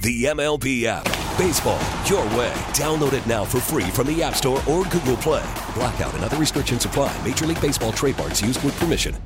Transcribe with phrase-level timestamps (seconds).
[0.00, 1.04] The MLB app.
[1.36, 2.52] Baseball, your way.
[2.72, 5.44] Download it now for free from the App Store or Google Play.
[5.74, 7.16] Blackout and other restrictions apply.
[7.24, 9.16] Major League Baseball trademarks used with permission.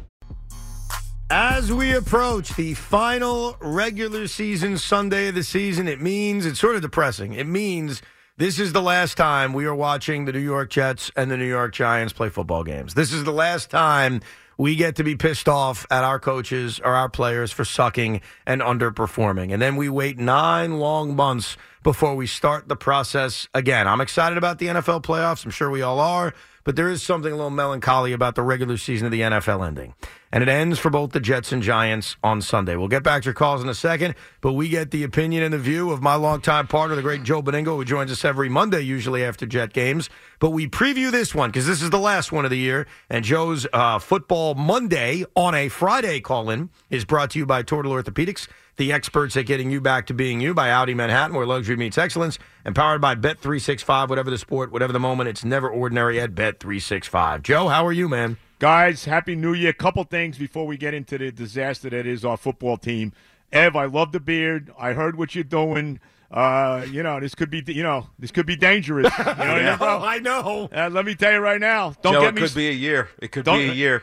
[1.29, 6.77] As we approach the final regular season Sunday of the season, it means it's sort
[6.77, 7.34] of depressing.
[7.34, 8.00] It means
[8.39, 11.48] this is the last time we are watching the New York Jets and the New
[11.48, 12.95] York Giants play football games.
[12.95, 14.23] This is the last time
[14.59, 18.61] we get to be pissed off at our coaches or our players for sucking and
[18.61, 19.52] underperforming.
[19.52, 23.88] And then we wait nine long months before we start the process again.
[23.88, 25.45] I'm excited about the NFL playoffs.
[25.45, 26.34] I'm sure we all are.
[26.65, 29.95] But there is something a little melancholy about the regular season of the NFL ending.
[30.32, 32.74] And it ends for both the Jets and Giants on Sunday.
[32.74, 35.52] We'll get back to your calls in a second, but we get the opinion and
[35.52, 38.80] the view of my longtime partner, the great Joe Benigno, who joins us every Monday,
[38.80, 40.08] usually after Jet games.
[40.39, 42.86] But we preview this one because this is the last one of the year.
[43.11, 47.62] And Joe's uh, Football Monday on a Friday call in is brought to you by
[47.62, 51.46] Total Orthopedics the experts at getting you back to being you by Audi Manhattan, where
[51.46, 56.19] luxury meets excellence, empowered by Bet365, whatever the sport, whatever the moment, it's never ordinary
[56.20, 57.42] at Bet365.
[57.42, 58.39] Joe, how are you, man?
[58.62, 59.72] Guys, happy new year.
[59.72, 63.12] Couple things before we get into the disaster that is our football team.
[63.50, 64.72] Ev, I love the beard.
[64.78, 65.98] I heard what you're doing.
[66.33, 69.12] Uh, you know, this could be, you know, this could be dangerous.
[69.19, 69.98] You know what I mean, bro?
[70.02, 70.69] I know.
[70.74, 71.94] Uh, let me tell you right now.
[72.02, 72.41] Don't Joe, get me.
[72.41, 72.48] it me.
[72.48, 73.08] could be a year.
[73.20, 74.02] It could be a year.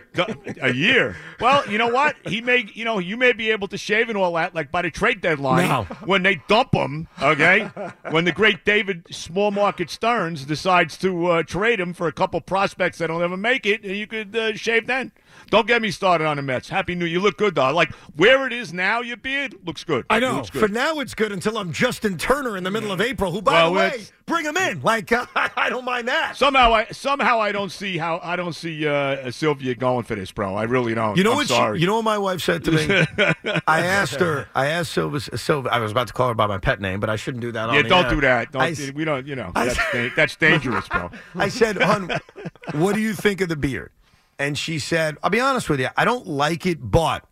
[0.61, 1.15] A year.
[1.39, 2.15] Well, you know what?
[2.25, 4.81] He may, you know, you may be able to shave and all that, like by
[4.83, 5.83] the trade deadline No.
[6.05, 7.07] when they dump him.
[7.21, 7.65] Okay,
[8.11, 12.39] when the great David Small Market Stearns decides to uh, trade him for a couple
[12.41, 15.11] prospects that'll never make it, and you could uh, shave then.
[15.49, 16.69] Don't get me started on the Mets.
[16.69, 17.05] Happy New.
[17.05, 17.13] Year!
[17.15, 17.71] You look good though.
[17.73, 20.05] Like where it is now, your beard looks good.
[20.09, 20.41] I know.
[20.51, 20.59] good.
[20.59, 23.53] For now, it's good until I'm Justin Turner in the middle of April, who, by
[23.53, 24.81] Well, the way, it's- bring him in.
[24.81, 26.35] Like, uh, I don't mind that.
[26.37, 30.31] Somehow I somehow I don't see how I don't see uh, Sylvia going for this,
[30.31, 30.55] bro.
[30.55, 31.17] I really don't.
[31.17, 31.47] You know I'm what?
[31.47, 31.79] Sorry.
[31.79, 32.87] You know what my wife said to me.
[33.67, 34.47] I asked her.
[34.53, 35.69] I asked Sylvia, Silva.
[35.73, 37.73] I was about to call her by my pet name, but I shouldn't do that.
[37.73, 38.11] yeah, don't air.
[38.11, 38.51] do that.
[38.51, 38.61] Don't.
[38.61, 39.25] I, we don't.
[39.25, 41.09] You know, that's, da- that's dangerous, bro.
[41.35, 42.11] I said, "Hon,
[42.73, 43.91] what do you think of the beard?"
[44.39, 45.89] And she said, "I'll be honest with you.
[45.95, 47.25] I don't like it, but."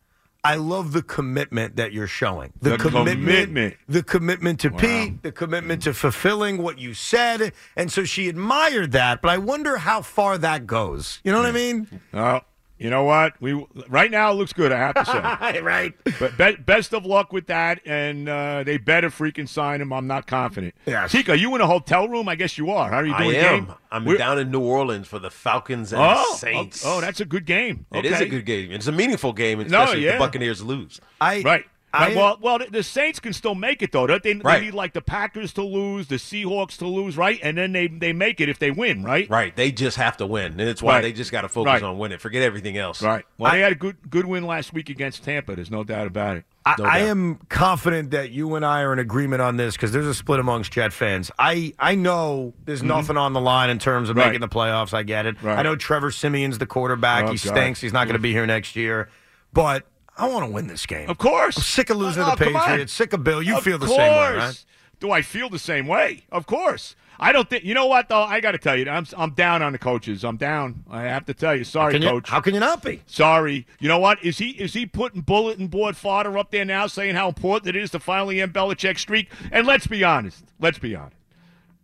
[0.44, 2.54] I love the commitment that you're showing.
[2.62, 3.76] The commitment.
[3.90, 7.52] The commitment to Pete, the commitment to fulfilling what you said.
[7.76, 11.20] And so she admired that, but I wonder how far that goes.
[11.26, 12.02] You know what I mean?
[12.14, 12.40] Oh,
[12.80, 13.34] you know what?
[13.42, 14.72] We right now it looks good.
[14.72, 15.60] I have to say.
[15.62, 15.94] right.
[16.20, 19.92] But be, best of luck with that, and uh, they better freaking sign him.
[19.94, 20.76] I'm not confident.
[20.86, 22.28] Yeah, Tiki, you in a hotel room?
[22.30, 22.90] I guess you are.
[22.90, 23.32] How are you doing?
[23.32, 23.66] the am.
[23.66, 23.74] Game?
[23.92, 26.86] I'm We're- down in New Orleans for the Falcons and Oh, Saints.
[26.86, 27.86] oh, oh, that's a good game.
[27.94, 28.26] It is Okay.
[28.26, 28.72] a good game.
[28.72, 31.00] It's a meaningful game, No, especially if the Buccaneers lose.
[31.22, 31.66] I Right.
[31.98, 34.08] I, well, well, the- the Saints can still make it though.
[34.08, 34.62] Don't They, they Right.
[34.64, 37.40] need like the Packers to lose, the Seahawks to lose, right?
[37.44, 39.30] And then they they make it if they win, right?
[39.30, 39.56] Right.
[39.56, 40.54] They just have to win.
[40.54, 41.02] And it's why Right.
[41.02, 41.84] they just got to focus Right.
[41.84, 42.18] on winning.
[42.20, 43.02] Forget everything else.
[43.02, 43.26] Right.
[43.38, 45.56] Well, I- they had a good good win last week against Tampa.
[45.56, 46.46] There's no doubt about it.
[46.66, 47.08] I, No I doubt.
[47.08, 50.40] am confident that you and I are in agreement on this because there's a split
[50.42, 51.32] amongst Jet fans.
[51.40, 54.20] I, I know there's nothing on the line in terms of Mm-hmm.
[54.20, 54.28] Right.
[54.28, 54.94] making the playoffs.
[54.94, 55.42] I get it.
[55.42, 55.60] Right.
[55.60, 57.24] I know Trevor Siemian's the quarterback.
[57.24, 57.56] Oh, he God.
[57.56, 57.80] stinks.
[57.80, 59.08] He's not going to be here next year.
[59.54, 59.86] But
[60.18, 61.10] I want to win this game.
[61.10, 61.58] Of course.
[61.58, 62.50] I'm sick of losing Oh, to the.
[62.52, 62.94] Oh, Patriots.
[62.94, 63.42] Sick of Bill.
[63.42, 64.38] You Of feel the same way, course.
[64.44, 64.66] right?
[65.00, 66.24] Do I feel the same way?
[66.32, 66.96] Of course.
[67.20, 67.64] I don't think.
[67.64, 68.22] You know what though?
[68.22, 70.24] I got to tell you, I'm I'm down on the coaches.
[70.24, 70.84] I'm down.
[70.90, 71.64] I have to tell you.
[71.64, 72.30] Sorry, Can you- coach.
[72.30, 73.02] how can you not be?
[73.08, 73.66] Sorry.
[73.80, 74.24] You know what?
[74.24, 77.80] Is he is he putting bulletin board fodder up there now, saying how important it
[77.80, 79.32] is to finally end Belichick's streak?
[79.52, 80.44] And let's be honest.
[80.60, 81.17] Let's be honest.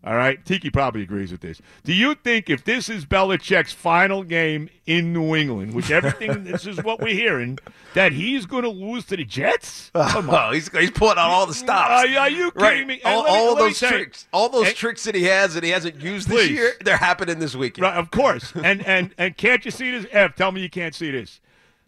[0.05, 1.61] All right, Tiki probably agrees with this.
[1.85, 6.67] Do you think if this is Belichick's final game in New England, which everything this
[6.67, 7.57] is what we're hearing,
[7.93, 9.91] that he's going to lose to the Jets?
[9.93, 10.49] Come on.
[10.49, 11.89] Oh, he's, he's pulling out all the stops.
[11.89, 12.85] Are, are you kidding Right.
[12.87, 13.01] me?
[13.05, 15.63] All, me- all those tell you- tricks, all those And- tricks that he has that
[15.63, 17.83] he hasn't used this year, they're happening this weekend.
[17.83, 18.51] Right, of course.
[18.61, 20.05] And and and can't you see this?
[20.11, 21.39] Ev, tell me you can't see this.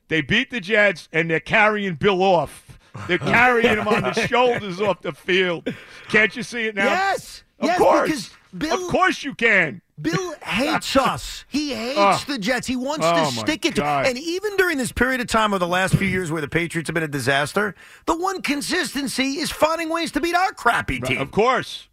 [0.07, 2.79] They beat the Jets and they're carrying Bill off.
[3.09, 5.67] They're carrying him on the shoulders off the field.
[6.07, 6.85] Can't you see it now?
[6.85, 7.43] Yes.
[7.69, 8.07] Of course.
[8.07, 9.81] because Bill, of course you can.
[10.01, 11.45] Bill hates us.
[11.49, 12.23] He hates Oh.
[12.27, 12.67] the Jets.
[12.67, 13.81] He wants Oh, to stick it to.
[13.81, 14.07] God.
[14.07, 16.87] And even during this period of time of the last few years where the Patriots
[16.89, 17.75] have been a disaster,
[18.05, 21.19] the one consistency is finding ways to beat our crappy team.
[21.19, 21.87] Of course.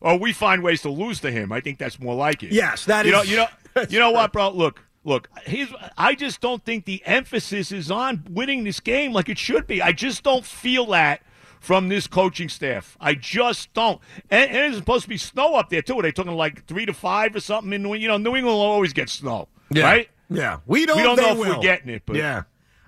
[0.00, 1.52] Or we find ways to lose to him.
[1.52, 2.52] I think that's more like it.
[2.52, 3.46] Yes, that you is- Know, you know.
[3.88, 4.50] You know what, bro?
[4.50, 5.28] Look, look.
[5.46, 5.68] He's.
[5.96, 9.80] I just don't think the emphasis is on winning this game like it should be.
[9.80, 11.22] I just don't feel that
[11.60, 12.96] from this coaching staff.
[13.00, 14.00] I just don't.
[14.30, 15.98] And, and it's supposed to be snow up there too.
[15.98, 17.94] Are they talking like three to five or something in New?
[17.94, 19.84] You know, New England will always get snow, Yeah.
[19.84, 20.08] right?
[20.28, 20.96] Yeah, we don't.
[20.96, 21.56] We don't they know if will.
[21.56, 22.42] we're getting it, but Yeah,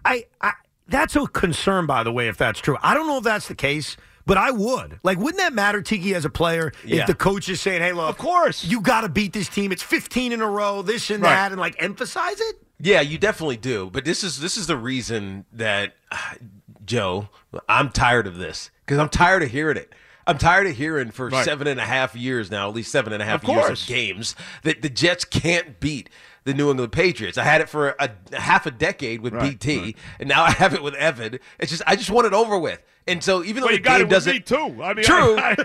[0.04, 0.52] I, I.
[0.88, 2.76] That's a concern, by the way, if that's true.
[2.82, 3.96] I don't know if that's the case,
[4.26, 4.98] but I would.
[5.02, 7.02] Like, wouldn't that matter, Tiki, as a player, Yeah.
[7.02, 8.64] if the coach is saying, "Hey, look, Of course.
[8.64, 9.72] you got to beat this team.
[9.72, 11.30] It's 15 in a row, this and Right.
[11.30, 12.56] that," and like emphasize it.
[12.78, 13.90] Yeah, you definitely do.
[13.92, 15.94] But this is this is the reason that
[16.84, 17.28] Joe,
[17.68, 19.92] I'm tired of this because I'm tired of hearing it.
[20.26, 21.44] I'm tired of hearing for Right.
[21.44, 24.36] seven and a half years now, at least seven and a half years of games,
[24.62, 26.08] that the Jets can't beat
[26.44, 27.38] the New England Patriots.
[27.38, 29.96] I had it for a, a half a decade with Right, BT, right.
[30.20, 31.38] and now I have it with Evan.
[31.58, 32.82] It's just I just want it over with.
[33.08, 34.80] And so even though Well, the you got game it doesn't me too.
[34.82, 35.64] I mean, true, I- true,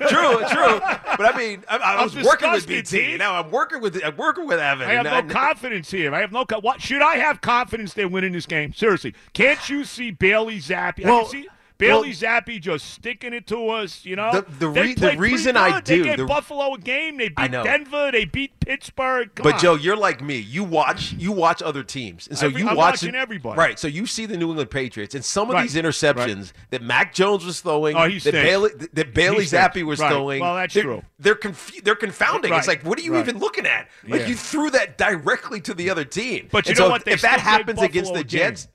[0.49, 0.79] true.
[1.17, 3.11] But I mean, I, I was working with BT.
[3.11, 3.17] T.
[3.17, 4.87] Now I'm working with I'm working with Evan.
[4.89, 6.13] I have and no confidence here.
[6.15, 6.45] I have no.
[6.45, 8.73] Co- what should I have confidence they're winning this game?
[8.73, 11.03] Seriously, can't you see Bailey Zappe?
[11.05, 11.29] Well-
[11.79, 14.05] I can see Bailey Zappe just sticking it to us.
[14.05, 17.17] You know, The- the re- the reason I do- they gave the- Buffalo a game.
[17.17, 18.11] They beat Denver.
[18.11, 19.33] They beat Pittsburgh.
[19.35, 19.59] Come But on.
[19.59, 20.37] Joe, you're like me.
[20.37, 23.57] You watch you watch other teams, and so Every- you I'm watch watching everybody.
[23.57, 23.79] Right.
[23.79, 25.63] So you see the New England Patriots, and some of Right.
[25.63, 28.31] these interceptions that Mac Jones was throwing, Oh, that.
[28.31, 30.09] Bailey that Bailey Zappe was Right.
[30.11, 30.41] throwing.
[30.41, 31.03] Well, that's they're, true.
[31.19, 32.53] They're conf- they're confounding.
[32.53, 33.19] It's like, what are you Right.
[33.27, 33.87] even looking at?
[34.07, 34.27] Like Yeah.
[34.27, 36.47] you threw that directly to the other team.
[36.51, 37.05] But you And know so what?
[37.05, 38.23] They if that happens against the.
[38.23, 38.67] Jets.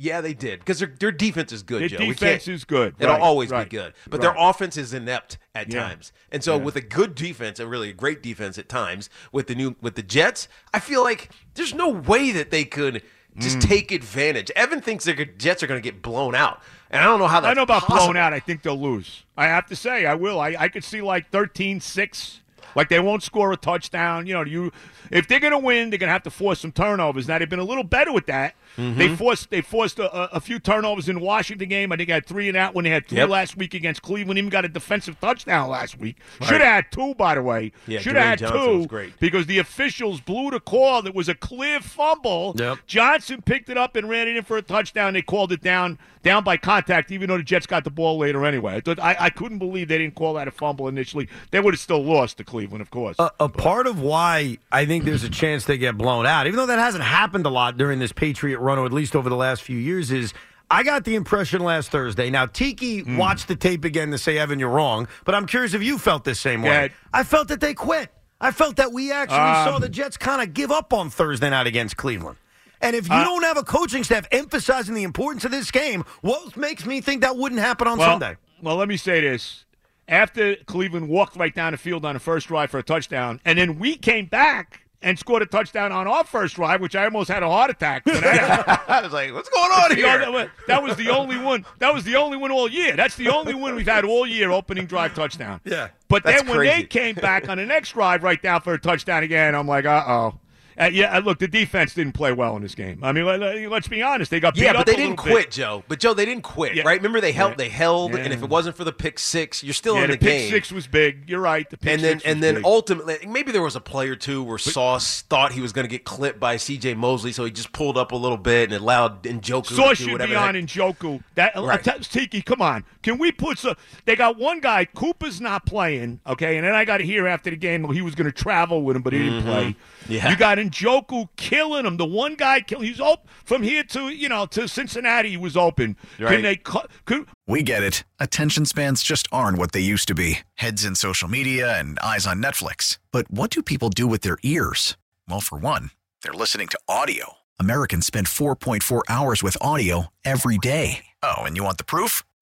[0.00, 1.80] Yeah, they did because their their defense is good.
[1.82, 1.98] Their Joe.
[1.98, 2.94] Defense is good.
[3.00, 5.82] It'll Right, always right, be good, but their offense is inept at Yeah.
[5.88, 6.12] times.
[6.30, 9.56] And so with a good defense, and really a great defense at times, with the
[9.56, 13.02] new with the Jets, I feel like there's no way that they could
[13.36, 13.68] just Mm.
[13.68, 14.50] take advantage.
[14.54, 17.40] Evan thinks the Jets are going to get blown out, and I don't know how
[17.40, 18.06] that's I know about possible.
[18.06, 18.32] blown out.
[18.32, 19.24] I think they'll lose.
[19.36, 20.40] I have to say, I will.
[20.40, 22.40] I, I could see like 13-6.
[22.74, 24.26] Like they won't score a touchdown.
[24.26, 24.70] You know, you
[25.10, 27.26] if they're going to win, they're going to have to force some turnovers.
[27.26, 28.54] Now they've been a little better with that.
[28.78, 28.98] Mm-hmm.
[28.98, 31.90] They forced they forced a, a- few turnovers in the Washington game.
[31.92, 32.84] I think they had three in that one.
[32.84, 33.28] They had three Yep.
[33.28, 34.38] last week against Cleveland.
[34.38, 36.16] Even got a defensive touchdown last week.
[36.42, 37.72] Should have had two, by the way.
[37.86, 39.18] Yeah, Should have had Johnson two was great.
[39.20, 41.02] because the officials blew the call.
[41.02, 42.54] That was a clear fumble.
[42.56, 42.78] Yep.
[42.86, 45.12] Johnson picked it up and ran it in for a touchdown.
[45.14, 48.44] They called it down down by contact, even though the Jets got the ball later
[48.44, 48.74] anyway.
[48.76, 51.28] I, thought, I, I couldn't believe they didn't call that a fumble initially.
[51.52, 53.16] They would have still lost to Cleveland, of course.
[53.20, 56.56] A, a part of why I think there's a chance they get blown out, even
[56.56, 59.78] though that hasn't happened a lot during this Patriot at least over the last few
[59.78, 60.34] years, is
[60.70, 62.28] I got the impression last Thursday.
[62.28, 63.16] Now, Tiki Hmm.
[63.16, 66.24] watched the tape again to say, Evan, you're wrong, but I'm curious if you felt
[66.24, 66.68] the same way.
[66.70, 66.92] ahead.
[67.12, 68.10] I felt that they quit.
[68.40, 71.48] I felt that we actually Um, saw the Jets kind of give up on Thursday
[71.50, 72.36] night against Cleveland.
[72.80, 76.04] And if you Uh, don't have a coaching staff emphasizing the importance of this game,
[76.20, 78.36] what makes me think that wouldn't happen on well, Sunday?
[78.62, 79.64] well, let me say this.
[80.06, 83.58] After Cleveland walked right down the field on the first drive for a touchdown, and
[83.58, 87.30] then we came back and scored a touchdown on our first drive, which I almost
[87.30, 88.04] had a heart attack.
[88.04, 88.84] that.
[88.88, 90.50] I was like, what's going on here?
[90.66, 91.64] that was the only one.
[91.78, 92.96] That was the only one all year.
[92.96, 94.50] That's the only one we've had all year.
[94.50, 95.60] Opening drive touchdown.
[95.64, 95.88] Yeah.
[96.08, 99.22] But then when they came back on the next drive, right down for a touchdown
[99.22, 100.40] again, I'm like, uh oh.
[100.80, 103.00] Uh, yeah, uh, look, the defense didn't play well in this game.
[103.02, 104.30] I mean, let, us be honest.
[104.30, 105.32] They got beat Yeah, but up they a didn't little bit.
[105.32, 105.82] quit, Joe.
[105.88, 106.84] But Joe, they didn't quit, Yeah.
[106.84, 106.98] right?
[106.98, 107.56] Remember they held, Yeah.
[107.56, 110.16] they held, and if it wasn't for the pick six, you're still Yeah, in the,
[110.16, 110.50] the, pick game.
[110.50, 111.24] six was big.
[111.28, 111.68] You're right.
[111.68, 112.64] The pick and then and then big.
[112.64, 115.90] ultimately, maybe there was a play or two where Sauce thought he was going to
[115.90, 116.94] get clipped by C.J.
[116.94, 119.94] Mosley, so he just pulled up a little bit and allowed Njoku Sauce to do
[119.94, 120.30] should whatever.
[120.32, 121.22] be on Njoku.
[121.34, 121.82] That uh, Right.
[121.82, 122.84] t- Tiki, come on.
[123.02, 123.74] Can we put some?
[124.04, 124.84] They got one guy.
[124.84, 126.20] Cooper's not playing.
[126.26, 128.82] Okay, and then I got to hear after the game he was going to travel
[128.82, 129.76] with him, but he didn't play.
[130.08, 130.30] Yeah.
[130.30, 131.96] You got Njoku killing him.
[131.96, 132.80] The one guy kill.
[132.80, 135.30] He's open from here to you know to Cincinnati.
[135.30, 135.96] He was open.
[136.18, 136.56] Can they?
[136.56, 138.04] cu- Could, We get it.
[138.18, 142.26] Attention spans just aren't what they used to be heads in social media and eyes
[142.26, 142.98] on Netflix.
[143.12, 144.96] But what do people do with their ears?
[145.28, 145.90] Well, for one,
[146.22, 147.34] they're listening to audio.
[147.60, 151.04] Americans spend 4.4 hours with audio every day.
[151.22, 152.22] Oh, and you want the proof?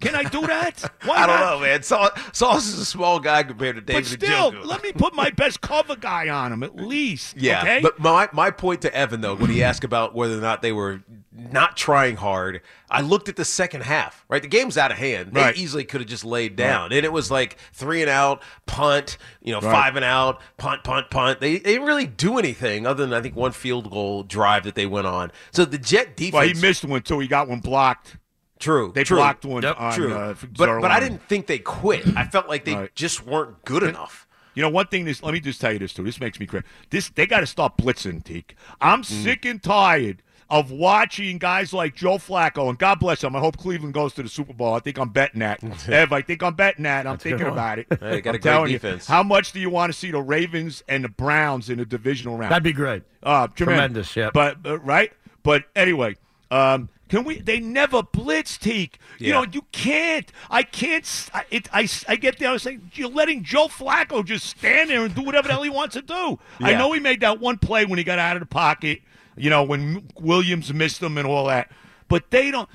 [0.00, 0.90] Can I do that?
[1.04, 1.50] Why I don't not?
[1.54, 1.82] know, man.
[1.82, 4.64] Sauce, Sauce is a small guy compared to But David still, Njoku.
[4.66, 7.36] let me put my best cover guy on him at least.
[7.36, 7.80] Yeah, okay?
[7.82, 10.72] but my my point to Evan though, when he asked about whether or not they
[10.72, 11.02] were
[11.32, 14.24] not trying hard, I looked at the second half.
[14.28, 15.32] Right, the game's out of hand.
[15.32, 15.56] They Right.
[15.56, 19.52] easily could have just laid down, and it was like three and out, punt, you
[19.52, 19.70] know, Right.
[19.72, 21.40] five and out, punt, punt, punt.
[21.40, 24.74] They, they didn't really do anything other than I think one field goal drive that
[24.74, 25.30] they went on.
[25.52, 27.18] So the Jet defense, well, he missed one too.
[27.20, 28.16] He got one blocked.
[28.60, 29.16] True, They true.
[29.16, 29.92] blocked one Yep, on.
[29.94, 32.06] True, Uh, but but I didn't think they quit.
[32.16, 32.94] I felt like they Right.
[32.94, 34.26] just weren't good enough.
[34.54, 35.06] You know, one thing.
[35.08, 36.02] is, let me just tell you this too.
[36.04, 36.64] This makes me crazy.
[36.90, 38.56] This they got to stop blitzing, Teak.
[38.80, 39.04] I'm Mm.
[39.24, 43.36] sick and tired of watching guys like Joe Flacco, and God bless him.
[43.36, 44.74] I hope Cleveland goes to the Super Bowl.
[44.74, 45.62] I think I'm betting that.
[45.88, 47.06] Ev, I think I'm betting that.
[47.06, 47.86] I'm thinking about it.
[48.00, 48.98] Hey, got a I'm great telling you.
[49.06, 52.36] How much do you want to see the Ravens and the Browns in the divisional
[52.36, 52.50] round?
[52.50, 53.04] That'd be great.
[53.22, 54.30] Uh, Tremendous, yeah.
[54.34, 55.12] But uh, right,
[55.44, 56.16] but anyway,
[56.50, 57.40] um, can we?
[57.40, 58.98] They never blitz teak.
[59.18, 60.30] You know, you can't.
[60.48, 61.04] I can't.
[61.34, 62.48] I, It, I, I get there.
[62.48, 65.62] I was saying you're letting Joe Flacco just stand there and do whatever the hell
[65.62, 66.38] he wants to do.
[66.60, 69.02] I know he made that one play when he got out of the pocket.
[69.36, 71.70] You know, when Williams missed him and all that.
[72.08, 72.68] But they don't.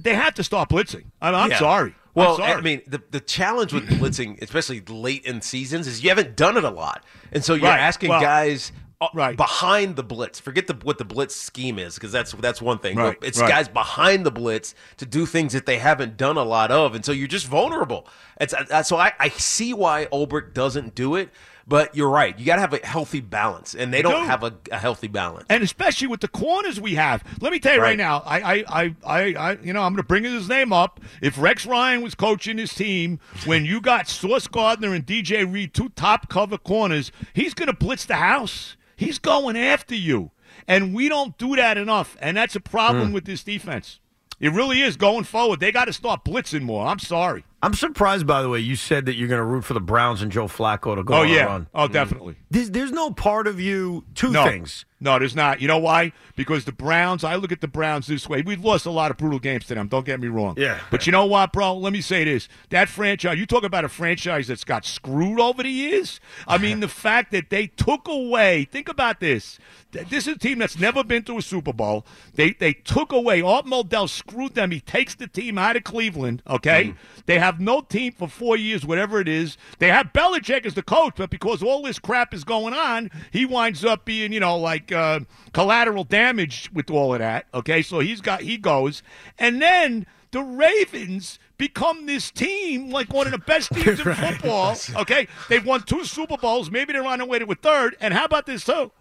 [0.00, 1.04] They have to stop blitzing.
[1.20, 1.58] I'm, I'm Yeah.
[1.58, 1.94] sorry.
[2.14, 2.40] Well.
[2.42, 6.56] I mean, the the challenge with blitzing, especially late in seasons, is you haven't done
[6.56, 7.78] it a lot, and so you're Right.
[7.80, 8.72] asking Well, guys
[9.14, 9.36] right.
[9.36, 10.38] behind the blitz.
[10.40, 12.96] Forget the what the blitz scheme is, because that's that's one thing.
[12.96, 13.48] Right, it's right.
[13.48, 17.04] guys behind the blitz to do things that they haven't done a lot of, and
[17.04, 18.06] so you're just vulnerable.
[18.40, 21.30] It's uh, so I, I see why Ulbrich doesn't do it,
[21.66, 22.38] but you're right.
[22.38, 24.28] You got to have a healthy balance, and they don't do.
[24.28, 25.46] have a, a healthy balance.
[25.48, 27.22] and especially with the corners we have.
[27.40, 27.98] Let me tell you right, Right.
[27.98, 31.00] now, I, I, I, I, you know, I'm going to bring his name up.
[31.22, 35.72] If Rex Ryan was coaching his team when you got Sauce Gardner and DJ Reed,
[35.74, 38.76] two top cover corners, he's going to blitz the house.
[39.00, 40.30] He's going after you,
[40.68, 43.14] and we don't do that enough, and that's a problem hmm.
[43.14, 43.98] with this defense.
[44.38, 45.58] It really is going forward.
[45.58, 46.86] They got to start blitzing more.
[46.86, 47.44] I'm sorry.
[47.62, 50.22] I'm surprised, by the way, you said that you're going to root for the Browns
[50.22, 51.44] and Joe Flacco to go Oh on a yeah.
[51.44, 51.66] run.
[51.74, 52.32] Oh, definitely.
[52.34, 52.42] Mm-hmm.
[52.50, 54.44] There's, there's no part of you, two No.
[54.46, 54.86] things.
[55.02, 55.62] No, there's not.
[55.62, 56.12] You know why?
[56.36, 58.42] Because the Browns, I look at the Browns this way.
[58.42, 59.88] We've lost a lot of brutal games to them.
[59.88, 60.56] Don't get me wrong.
[60.58, 60.78] Yeah.
[60.90, 61.74] But you know what, bro?
[61.74, 62.48] Let me say this.
[62.68, 66.20] That franchise, you talk about a franchise that's got screwed over the years.
[66.46, 69.58] I mean, the fact that they took away, think about this.
[69.90, 72.04] This is a team that's never been to a Super Bowl.
[72.34, 74.70] They they took away, Art Modell screwed them.
[74.70, 76.88] He takes the team out of Cleveland, okay?
[76.88, 76.96] Mm.
[77.24, 79.56] They have no team for four years, whatever it is.
[79.78, 83.46] They have Belichick as the coach, but because all this crap is going on, he
[83.46, 85.20] winds up being, you know, like uh,
[85.54, 87.46] collateral damage with all of that.
[87.54, 89.02] Okay, so he's got he goes,
[89.38, 94.76] and then the Ravens become this team like one of the best teams in football.
[94.96, 96.70] Okay, they've won two Super Bowls.
[96.70, 97.96] Maybe they're on their way to a third.
[98.00, 98.92] And how about this too?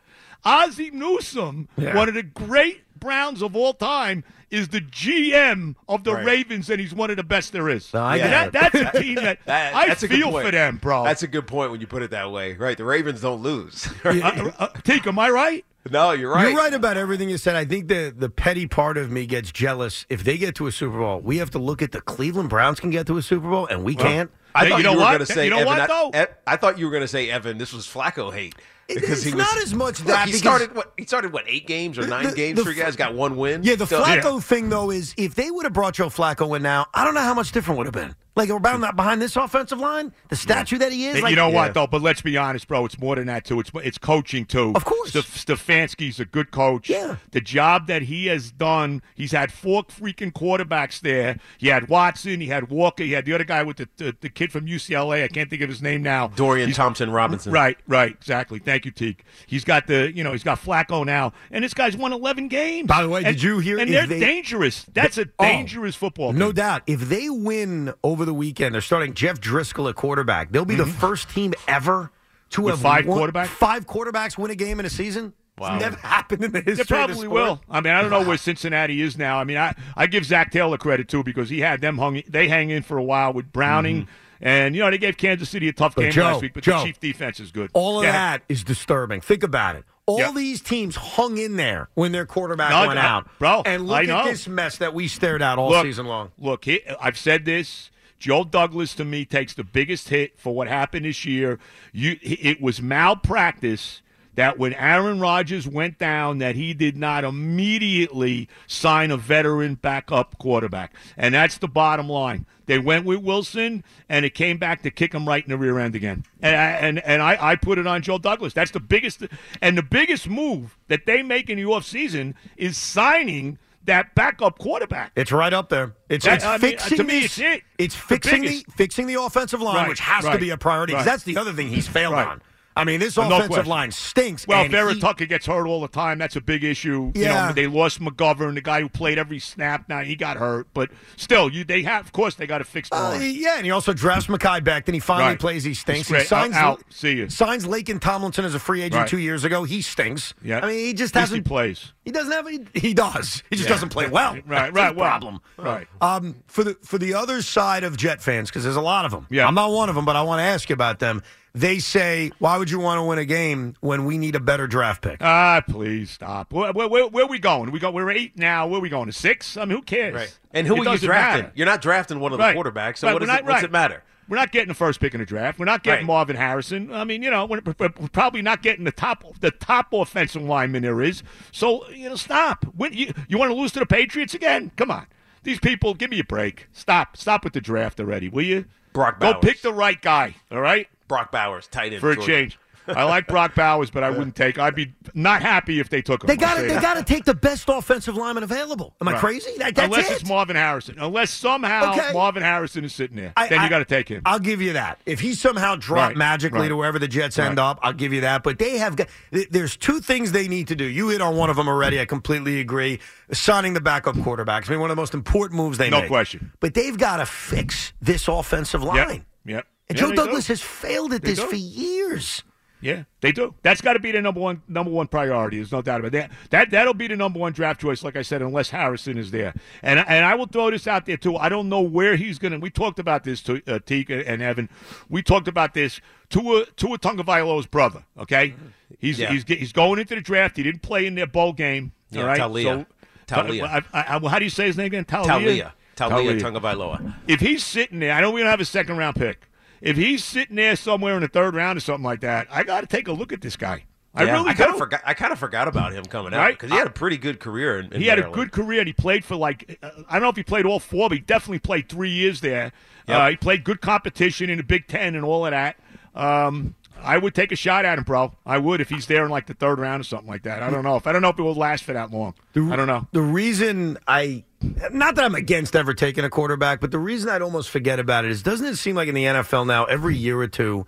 [0.46, 1.96] Ozzie Newsome, Yeah.
[1.96, 6.25] one of the great Browns of all time, is the GM of the Right.
[6.25, 7.94] Ravens, and he's one of the best there is.
[7.94, 10.46] No, I And that, that's a team that, That- I good feel point.
[10.46, 11.03] for them, bro.
[11.03, 12.77] That's a good point when you put it that way, right?
[12.77, 13.88] The Ravens don't lose.
[14.06, 15.65] uh, uh, Teak, am I right?
[15.91, 16.50] no, you're right.
[16.50, 17.56] You're right about everything you said.
[17.56, 20.72] I think the the petty part of me gets jealous if they get to a
[20.72, 21.20] Super Bowl.
[21.22, 23.84] We have to look at the Cleveland Browns can get to a Super Bowl and
[23.84, 24.29] we can't.
[24.53, 25.68] I Hey, thought you you, know were going to say You know Evan.
[25.68, 26.25] what, I, though?
[26.46, 27.58] I thought you were going to say Evan.
[27.58, 28.56] This was Flacco hate
[28.96, 31.31] because it's he was not as much Look, that he because- started what he started
[31.34, 32.96] what eight games or nine the- games the for you guys.
[32.96, 33.63] Got one win.
[33.63, 36.62] Yeah, the So- Flacco thing though is if they would have brought Joe Flacco in
[36.63, 38.15] now, I don't know how much different would have been.
[38.39, 41.22] Like around that behind this offensive line, the statue that he is.
[41.22, 41.53] Like, you know Yeah.
[41.55, 41.88] what though?
[41.88, 42.86] But let's be honest, bro.
[42.86, 43.60] It's more than that too.
[43.60, 44.74] It's it's coaching too.
[44.75, 45.12] Of course.
[45.12, 46.89] Stef- Stefanski's a good coach.
[46.89, 47.17] Yeah.
[47.31, 51.38] The job that he has done, he's had four freaking quarterbacks there.
[51.58, 54.29] He had Watson, he had Walker, he had the other guy with the the, the
[54.29, 55.24] kid from UCLA.
[55.24, 56.27] I can't think of his name now.
[56.27, 57.51] Dorian He's- Thompson Robinson.
[57.51, 58.60] Right, right, exactly.
[58.60, 59.24] Thank you, Teak.
[59.48, 62.88] He's got the, you know, he's got Flacco now, and this guy's won 11 games.
[62.88, 64.86] By the way, And- did you hear And they're they- dangerous.
[64.93, 66.34] That's a Oh, dangerous football.
[66.34, 66.84] No doubt.
[66.88, 70.51] If they win over the weekend, they're starting Jeff Driskel at quarterback.
[70.51, 72.12] They'll be the first team ever
[72.51, 72.63] to Mm-hmm.
[72.63, 73.48] With have five won- quarterbacks?
[73.48, 75.33] Five quarterbacks win a game in a season.
[75.59, 75.75] Wow.
[75.75, 76.81] It's never happened in the history.
[76.81, 77.62] Of probably will.
[77.69, 79.39] I mean, I don't know where Cincinnati is now.
[79.39, 82.21] I mean, I, I give Zac Taylor credit too because he had them hung.
[82.27, 84.07] They hang in for a while with Browning,
[84.41, 86.53] and you know they gave Kansas City a tough But game Joe, last week.
[86.53, 87.69] But Joe, the Chief defense is good.
[87.74, 88.13] All of Yeah.
[88.13, 89.19] that is disturbing.
[89.21, 89.83] Think about it.
[90.05, 90.31] All Yeah.
[90.31, 93.27] these teams hung in there when their quarterback No, went I- out.
[93.38, 96.31] bro, and look at this mess that we stared at all look, season long.
[96.39, 97.91] Look, he, I've said this.
[98.20, 101.58] Joe Douglas to me takes the biggest hit for what happened this year.
[101.94, 104.02] You, it was malpractice
[104.36, 110.38] that when Aaron Rodgers went down, that he did not immediately sign a veteran backup
[110.38, 112.46] quarterback, and that's the bottom line.
[112.66, 115.80] They went with Wilson, and it came back to kick him right in the rear
[115.80, 116.24] end again.
[116.42, 118.54] And I, and, and I, I put it on Joe Douglas.
[118.54, 119.24] That's the biggest,
[119.62, 123.58] and the biggest move that they make in the offseason is signing
[123.89, 125.12] that backup quarterback.
[125.15, 125.93] It's right up there.
[126.10, 127.63] It's, That- it's I mean, fixing to me, it's it.
[127.77, 128.72] It's The fixing the, biggest.
[128.77, 130.93] fixing the offensive line, Right, which has to be a priority.
[130.93, 131.12] 'cause right.
[131.12, 132.27] That's the other thing he's failed Right.
[132.27, 132.41] on.
[132.79, 133.65] I mean, this No offensive question.
[133.67, 134.48] line stinks.
[134.48, 136.17] Well, and Vera gets hurt all the time.
[136.17, 137.12] That's a big issue.
[137.15, 137.48] You Yeah.
[137.48, 139.86] know, they lost McGovern, the guy who played every snap.
[139.89, 142.05] Now he got hurt, but still, you they have.
[142.05, 143.31] Of course, they got to fix the Uh, line.
[143.36, 144.86] yeah, and he also drafts Mackay back.
[144.86, 145.39] Then he finally Right.
[145.39, 145.63] plays.
[145.63, 146.07] He stinks.
[146.07, 146.83] He signs out, out.
[146.89, 147.25] See ya.
[147.29, 149.07] signs Laken Tomlinson as a free agent Right.
[149.07, 149.63] two years ago.
[149.63, 150.33] He stinks.
[150.43, 150.59] Yeah.
[150.63, 151.45] I mean, he just least he hasn't.
[151.45, 151.93] plays.
[152.05, 152.48] He doesn't have.
[152.48, 153.43] He, he does.
[153.50, 154.33] He just doesn't play well.
[154.50, 154.95] Right, That's right.
[154.95, 155.41] well, problem.
[155.57, 155.88] Right.
[156.01, 159.12] Um, for the for the other side of Jet fans, because there's a lot of
[159.12, 159.27] them.
[159.29, 159.48] Yeah.
[159.48, 161.21] I'm not one of them, but I want to ask you about them.
[161.53, 164.68] They say, "Why would you want to win a game when we need a better
[164.68, 166.53] draft pick?" Ah, please stop.
[166.53, 167.72] Where, where, where, where are we going?
[167.72, 167.91] We go.
[167.91, 168.68] We're eight now.
[168.68, 169.08] Where are we going?
[169.08, 169.58] To six?
[169.58, 170.13] I mean, who cares?
[170.15, 170.38] Right.
[170.53, 171.44] And who It are you drafting?
[171.44, 171.51] matter.
[171.56, 172.56] You're not drafting one of the Right.
[172.56, 172.98] quarterbacks.
[173.00, 173.63] So Right, what does not- it, what's right.
[173.63, 174.03] it matter?
[174.27, 175.58] We're not getting the first pick in the draft.
[175.58, 176.13] We're not getting Right.
[176.13, 176.94] Marvin Harrison.
[176.94, 180.84] I mean, you know, we're, we're probably not getting the top the top offensive lineman
[180.84, 181.24] there is.
[181.51, 182.63] So you know, stop.
[182.77, 184.72] When, you you want to lose to the Patriots again?
[184.75, 185.08] Come on,
[185.41, 185.96] these people.
[185.96, 186.68] Give me a break.
[186.74, 187.18] Stop.
[187.18, 188.65] Stop with the draft already, will you?
[188.94, 190.36] Brock Go pick the right guy.
[190.51, 192.32] All right, Brock Bowers, tight end for a Georgia.
[192.32, 192.60] change.
[192.88, 194.58] I like Brock Bowers, but I wouldn't take.
[194.58, 196.28] I'd be not happy if they took him.
[196.28, 198.96] They got to They got to take the best offensive lineman available.
[199.00, 199.20] Am I Right.
[199.20, 199.51] crazy?
[199.60, 200.22] That, that's Unless it.
[200.22, 200.96] it's Marvin Harrison.
[200.98, 202.13] Unless somehow Okay.
[202.13, 204.24] Marvin Harrison is sitting there, I- then I- you got to take him.
[204.25, 205.00] I'll give you that.
[205.06, 206.68] If he somehow dropped Right, magically right.
[206.70, 208.42] to wherever the Jets end up, I'll give you that.
[208.42, 209.08] But they have got.
[209.51, 210.86] There's two things they need to do.
[210.86, 212.00] You hit on one of them already.
[212.01, 213.00] I completely agree.
[213.32, 214.68] Signing the backup quarterbacks.
[214.68, 216.10] I mean, one of the most important moves they No make.
[216.10, 216.54] question.
[216.60, 218.96] But they've got to fix this offensive line.
[218.96, 219.22] Yep.
[219.46, 219.68] Yep.
[219.89, 220.53] And Yeah, Joe Douglas do.
[220.53, 221.48] has failed at They this do.
[221.48, 222.43] for years.
[222.81, 223.55] Yeah, they do.
[223.62, 225.58] That's got to be the number one number one priority.
[225.58, 226.31] There's no doubt about that.
[226.51, 229.53] That that'll be the number one draft choice, like I said, unless Harrison is there.
[229.84, 231.36] And and I will throw this out there too.
[231.36, 232.58] I don't know where he's going to.
[232.60, 234.69] We talked about this to uh, Teak and Evan.
[235.10, 236.00] We talked about this.
[236.29, 238.05] Tua Tua Tagovailoa's brother.
[238.17, 238.53] Okay,
[238.98, 239.29] he's Yeah.
[239.34, 240.55] he's he's going into the draft.
[240.55, 241.91] He didn't play in their bowl game.
[242.12, 242.88] Yeah, all right, Talia.
[243.27, 243.65] Talia.
[243.65, 245.03] I, I, I, how do you say his name again?
[245.03, 245.27] Talia.
[245.27, 246.39] Talia Talia.
[246.39, 247.13] Tagovailoa.
[247.27, 249.49] If he's sitting there, I know we don't have a second round pick.
[249.81, 252.81] If he's sitting there somewhere in the third round or something like that, I got
[252.81, 253.83] to take a look at this guy.
[254.13, 255.01] I Yeah, really I kind of forgot.
[255.05, 256.55] I kind of forgot about him coming out Right?
[256.57, 257.79] because he had a pretty good career.
[257.79, 260.24] In, in he had a good career and he played for like uh, I don't
[260.24, 262.71] know if he played all four, but he definitely played three years there.
[263.07, 263.19] Yep.
[263.21, 265.77] Uh, he played good competition in the Big Ten and all of that.
[266.15, 268.33] Um, I would take a shot at him, bro.
[268.45, 270.63] I would if he's there in like the third round or something like that.
[270.63, 272.33] I don't know if I don't know if it will last for that long.
[272.55, 273.07] I don't know.
[273.13, 274.43] The reason I,
[274.92, 278.25] not that I'm against ever taking a quarterback, but the reason I'd almost forget about
[278.25, 280.86] it is doesn't it seem like in the NFL now, every year or two,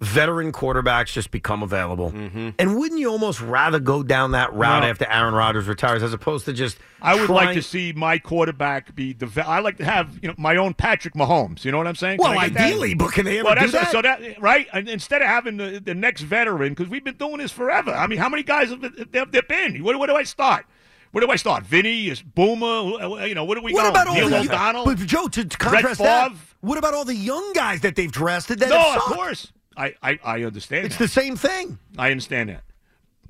[0.00, 2.10] veteran quarterbacks just become available?
[2.10, 2.50] Mm-hmm.
[2.58, 4.88] And wouldn't you almost rather go down that route No.
[4.90, 6.76] after Aaron Rodgers retires as opposed to just.
[7.00, 9.30] I would like to see my quarterback be the.
[9.46, 11.64] I like to have you know my own Patrick Mahomes.
[11.64, 12.18] You know what I'm saying?
[12.18, 12.66] Can Well, I get that?
[12.68, 13.90] ideally, but can they ever Well, do that?
[13.92, 14.66] so that right.
[14.72, 17.90] And instead of having the, the next veteran, because we've been doing this forever.
[17.90, 18.80] I mean, how many guys have
[19.12, 19.82] there been?
[19.84, 20.64] Where, where do I start?
[21.14, 21.62] Where do I start?
[21.62, 23.24] Vinny is Boomer.
[23.24, 23.90] You know, what do we what go?
[23.90, 24.84] about all Neil the O'Donnell.
[24.84, 28.70] But Joe, to contrast that, what about all the young guys that they've drafted that
[28.70, 29.52] no, of course.
[29.76, 30.86] I, I, I understand.
[30.86, 31.04] It's that.
[31.04, 31.78] the same thing.
[31.96, 32.64] I understand that.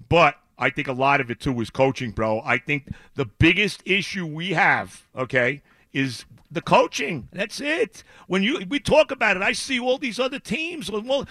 [0.09, 2.41] But I think a lot of it too is coaching, bro.
[2.43, 5.61] I think the biggest issue we have, okay,
[5.93, 7.29] is the coaching.
[7.33, 8.03] That's it.
[8.27, 10.91] When you we talk about it, I see all these other teams.
[10.91, 11.27] Well,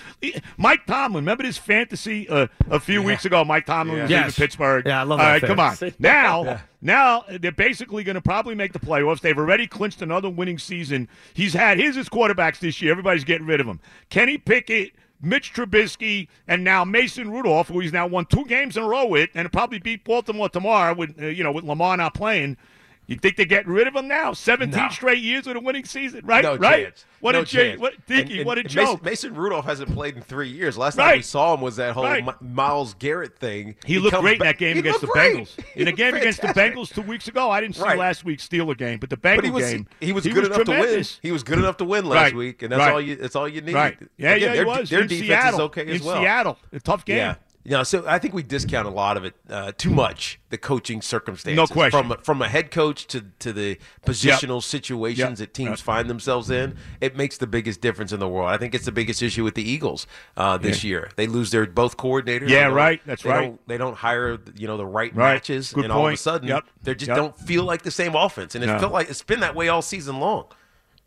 [0.58, 3.44] Mike Tomlin, remember this fantasy uh, a few weeks ago?
[3.44, 4.38] Mike Tomlin was Yes.
[4.38, 4.86] in Pittsburgh.
[4.86, 5.76] Yeah, I love All that right, come on.
[6.00, 9.22] Now, now they're basically going to probably make the playoffs.
[9.22, 11.08] They've already clinched another winning season.
[11.34, 12.92] He's had his his quarterbacks this year.
[12.92, 13.80] Everybody's getting rid of him.
[14.10, 14.92] Kenny Pickett.
[15.26, 19.06] Mitch Trubisky and now Mason Rudolph, who he's now won two games in a row
[19.06, 22.58] with, and probably beat Baltimore tomorrow with uh, you know with Lamar not playing.
[23.06, 24.32] You think they're getting rid of him now?
[24.32, 24.89] Seventeen No.
[24.89, 26.42] straight years with a winning season, right?
[26.44, 26.84] No right?
[26.86, 27.06] chance.
[27.20, 27.80] What no a chance!
[27.80, 29.04] What, Tiki, And- and what a Mason- joke!
[29.04, 30.78] Mason, Rudolph hasn't played in three years.
[30.78, 32.26] Last time we saw him was that whole Right.
[32.42, 33.76] Myles Garrett thing.
[33.86, 35.36] He looked comes great in that game he against the great.
[35.38, 35.50] Bengals.
[35.74, 36.48] He In a looked game against the.
[36.48, 37.98] Bengals two weeks ago, I didn't see Right.
[37.98, 40.63] last week's Steeler game, but the Bengals But he was game, he was good enough
[40.63, 41.04] to win.
[41.22, 42.36] He was good enough to win last Right.
[42.36, 42.94] week, and that's Right.
[42.94, 43.16] all you.
[43.18, 43.76] That's all you need.
[43.76, 43.98] Right?
[44.18, 44.89] Yeah, Again, yeah, he was.
[44.89, 46.22] Their in defense Seattle, is okay in as well.
[46.22, 47.36] Seattle, a tough game.
[47.65, 47.71] Yeah.
[47.71, 50.39] You know, so I think we discount a lot of it uh, too much.
[50.49, 52.08] The coaching circumstances, No question.
[52.10, 55.49] From from a head coach to to the positional situations Yep.
[55.49, 55.80] that teams Yep.
[55.80, 58.49] find themselves in, it makes the biggest difference in the world.
[58.49, 60.06] I think it's the biggest issue with the Eagles
[60.38, 61.10] uh, this year.
[61.15, 62.49] They lose their both coordinators.
[62.49, 63.02] Yeah, right.
[63.06, 63.41] That's they right.
[63.41, 65.34] Don't, they don't hire you know the right, Right.
[65.36, 66.65] matches, Good and all of a sudden Yep.
[66.84, 67.17] they just Yep.
[67.17, 68.80] don't feel like the same offense, and it No.
[68.80, 70.45] felt like it's been that way all season long.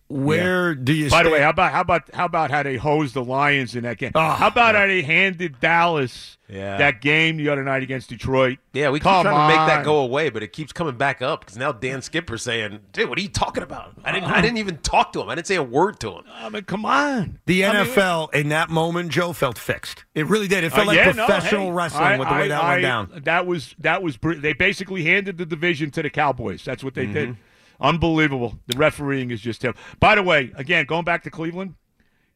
[0.09, 3.15] Where do you By the way, how about how about how about how they hosed
[3.15, 4.13] the Lions in that game?
[4.15, 6.77] Oh, how about how they handed Dallas Yeah.
[6.77, 8.59] that game the other night against Detroit?
[8.73, 11.23] Yeah, we keep Come trying to make that go away, but it keeps coming back
[11.23, 13.95] up because now Dan Skipper's saying, "Dude, what are you talking about?
[14.05, 15.29] I didn't, I didn't even talk to him.
[15.29, 17.41] I didn't say a word to him." I mean, come on.
[17.47, 20.05] The I mean, NFL in that moment, Joe felt fixed.
[20.15, 20.63] It really did.
[20.63, 22.69] It Uh, felt like yeah, no, professional hey, wrestling I- with the way that I-
[22.71, 23.11] went down.
[23.25, 26.65] That was that was br- they basically handed the division to the Cowboys.
[26.65, 27.13] That's what they Mm-hmm.
[27.15, 27.37] did.
[27.81, 28.59] Unbelievable.
[28.67, 29.81] The refereeing is just terrible.
[30.01, 31.75] By the way, again, going back to Cleveland,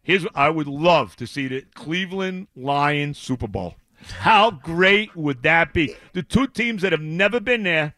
[0.03, 3.75] here's I would love to see the Cleveland Lions Super Bowl.
[4.21, 5.95] How great would that be?
[6.15, 7.95] The two teams that have never been there.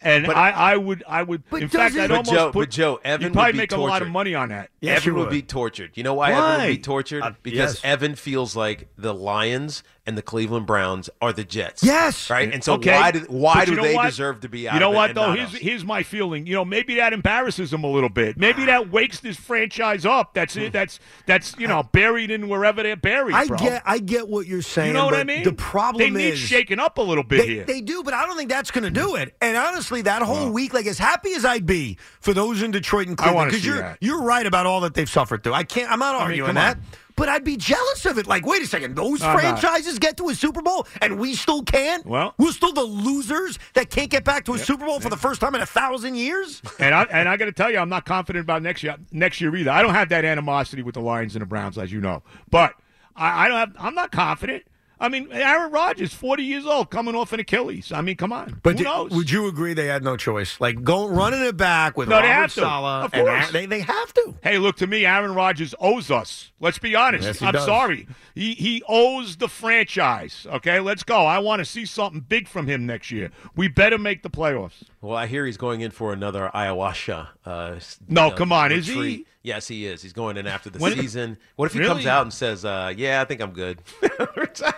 [0.00, 1.44] And I, I would, I would.
[1.48, 2.60] But in fact, I'd But almost Joe- put.
[2.66, 4.68] but Joe, Evan you'd would probably be make a lot of money on that.
[4.82, 5.30] Yes, Evan you would would.
[5.30, 5.92] be tortured.
[5.94, 6.66] You know why, Evan would Why?
[6.72, 7.22] be tortured?
[7.22, 7.84] Uh, because yes.
[7.84, 11.82] Evan feels like the Lions and the Cleveland Browns are the Jets.
[11.82, 12.28] Yes.
[12.28, 12.52] Right?
[12.52, 12.92] And so Okay.
[12.92, 14.04] why do why do they what?
[14.06, 15.32] deserve to be out You know of what though?
[15.32, 15.60] Here's us?
[15.60, 16.46] here's my feeling.
[16.46, 18.36] You know, maybe that embarrasses them a little bit.
[18.36, 20.34] Maybe that wakes this franchise up.
[20.34, 20.72] That's it.
[20.72, 23.34] That's that's you know buried in wherever they're buried.
[23.34, 23.56] I bro.
[23.56, 24.88] get, I get what you're saying.
[24.88, 25.42] You know what I mean?
[25.44, 27.64] The problem they need is shaking up a little bit They, here.
[27.64, 29.34] they do, but I don't think that's going to do it.
[29.40, 33.08] And honestly, that whole week, like as happy as I'd be for those in Detroit
[33.08, 33.98] and Cleveland, because you're that.
[34.00, 35.54] you're right about all that they've suffered through.
[35.54, 35.90] I can't.
[35.90, 36.76] I'm not mean, arguing come that.
[36.76, 36.82] on.
[37.16, 38.26] But I'd be jealous of it.
[38.26, 39.40] Like, wait a second, those I'm not.
[39.40, 42.04] franchises get to a Super Bowl and we still can't.
[42.04, 45.16] Well- we're still the losers that can't get back to a Super Bowl for the
[45.16, 46.60] first time in a thousand years.
[46.80, 48.96] And I and I got to tell you, I'm not confident about next year.
[49.12, 49.70] Next year either.
[49.70, 52.22] I don't have that animosity with the Lions and the Browns, as you know.
[52.50, 52.74] But
[53.14, 53.72] I, I don't have.
[53.78, 54.64] I'm not confident.
[55.04, 57.92] I mean, Aaron Rodgers, 40 years old, coming off an Achilles.
[57.92, 58.60] I mean, come on.
[58.62, 59.10] But Who do- knows?
[59.10, 60.60] would you agree they had no choice?
[60.60, 62.60] Like, go running it back with No, they Robert have to.
[62.60, 63.28] Saleh, Of course.
[63.28, 64.34] Aaron- they they have to.
[64.42, 66.52] Hey, look to me, Aaron Rodgers owes us.
[66.60, 67.24] Let's be honest.
[67.26, 67.64] Yes, he I'm does.
[67.66, 68.06] sorry.
[68.34, 70.46] He he owes the franchise.
[70.50, 71.26] Okay, let's go.
[71.26, 73.30] I want to see something big from him next year.
[73.54, 74.84] We better make the playoffs.
[75.00, 77.28] Well, I hear he's going in for another ayahuasca.
[77.44, 79.26] Uh, s- No, uh, come on, is he?
[79.44, 79.54] Retreat.
[79.54, 80.02] Yes, he is.
[80.02, 81.36] He's going in after the When- season.
[81.56, 81.88] What if he Really?
[81.94, 83.80] comes out and says, uh, "Yeah, I think I'm good"?
[84.36, 84.74] Retire.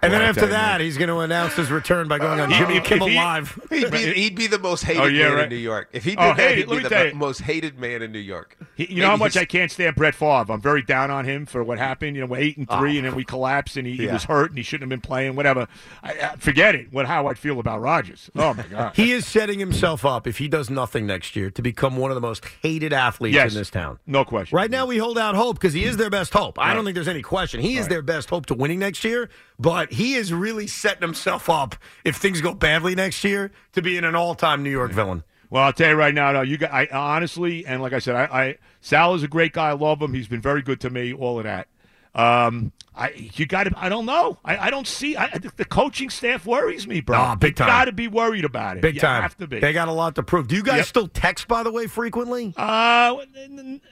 [0.00, 2.52] And then Well, I after that, he's going to announce his return by going on
[2.52, 3.58] Jimmy Kimmel he- Live.
[3.68, 5.42] He'd be, he'd be the most hated Oh, yeah, man right.
[5.44, 5.88] in New York.
[5.92, 7.14] If he did Oh, that, hated, he'd be the you.
[7.16, 8.56] most hated man in New York.
[8.78, 10.52] He, you know how much I can't stand Brett Favre.
[10.52, 12.14] I'm very down on him for what happened.
[12.14, 13.16] You know, we're eight and three, and then ah.
[13.16, 15.34] we collapsed, and he, he was hurt, and he shouldn't have been playing.
[15.34, 15.66] Whatever.
[16.04, 16.92] I, I, forget it.
[16.92, 18.30] What how I'd feel about Rodgers.
[18.36, 18.94] Oh my god.
[18.98, 22.14] He is setting himself up, if he does nothing next year, to become one of
[22.14, 23.98] the most hated athletes yes, in this town.
[24.06, 24.54] No question.
[24.54, 26.58] Right now, we hold out hope because he is their best hope.
[26.58, 27.60] I don't think there's any question.
[27.60, 31.50] He is their best hope to winning next year, but he is really setting himself
[31.50, 34.92] up, if things go badly next year, to be in an all time New York
[34.92, 35.24] villain.
[35.50, 38.14] Well, I'll tell you right now, no, you got, I honestly, and like I said,
[38.16, 39.70] I, I Sal is a great guy.
[39.70, 40.12] I love him.
[40.14, 41.12] He's been very good to me.
[41.12, 41.68] All of that.
[42.14, 43.72] Um, I you got to.
[43.76, 44.38] I don't know.
[44.44, 45.14] I, I don't see.
[45.16, 47.16] I, I- the coaching staff worries me, bro.
[47.16, 47.68] Ah, big you time.
[47.68, 48.82] Got to be worried about it.
[48.82, 49.22] Big You time.
[49.22, 49.60] Have to be.
[49.60, 50.48] They got a lot to prove.
[50.48, 50.86] Do you guys Yep.
[50.86, 52.54] still text, by the way, frequently?
[52.56, 53.16] Uh,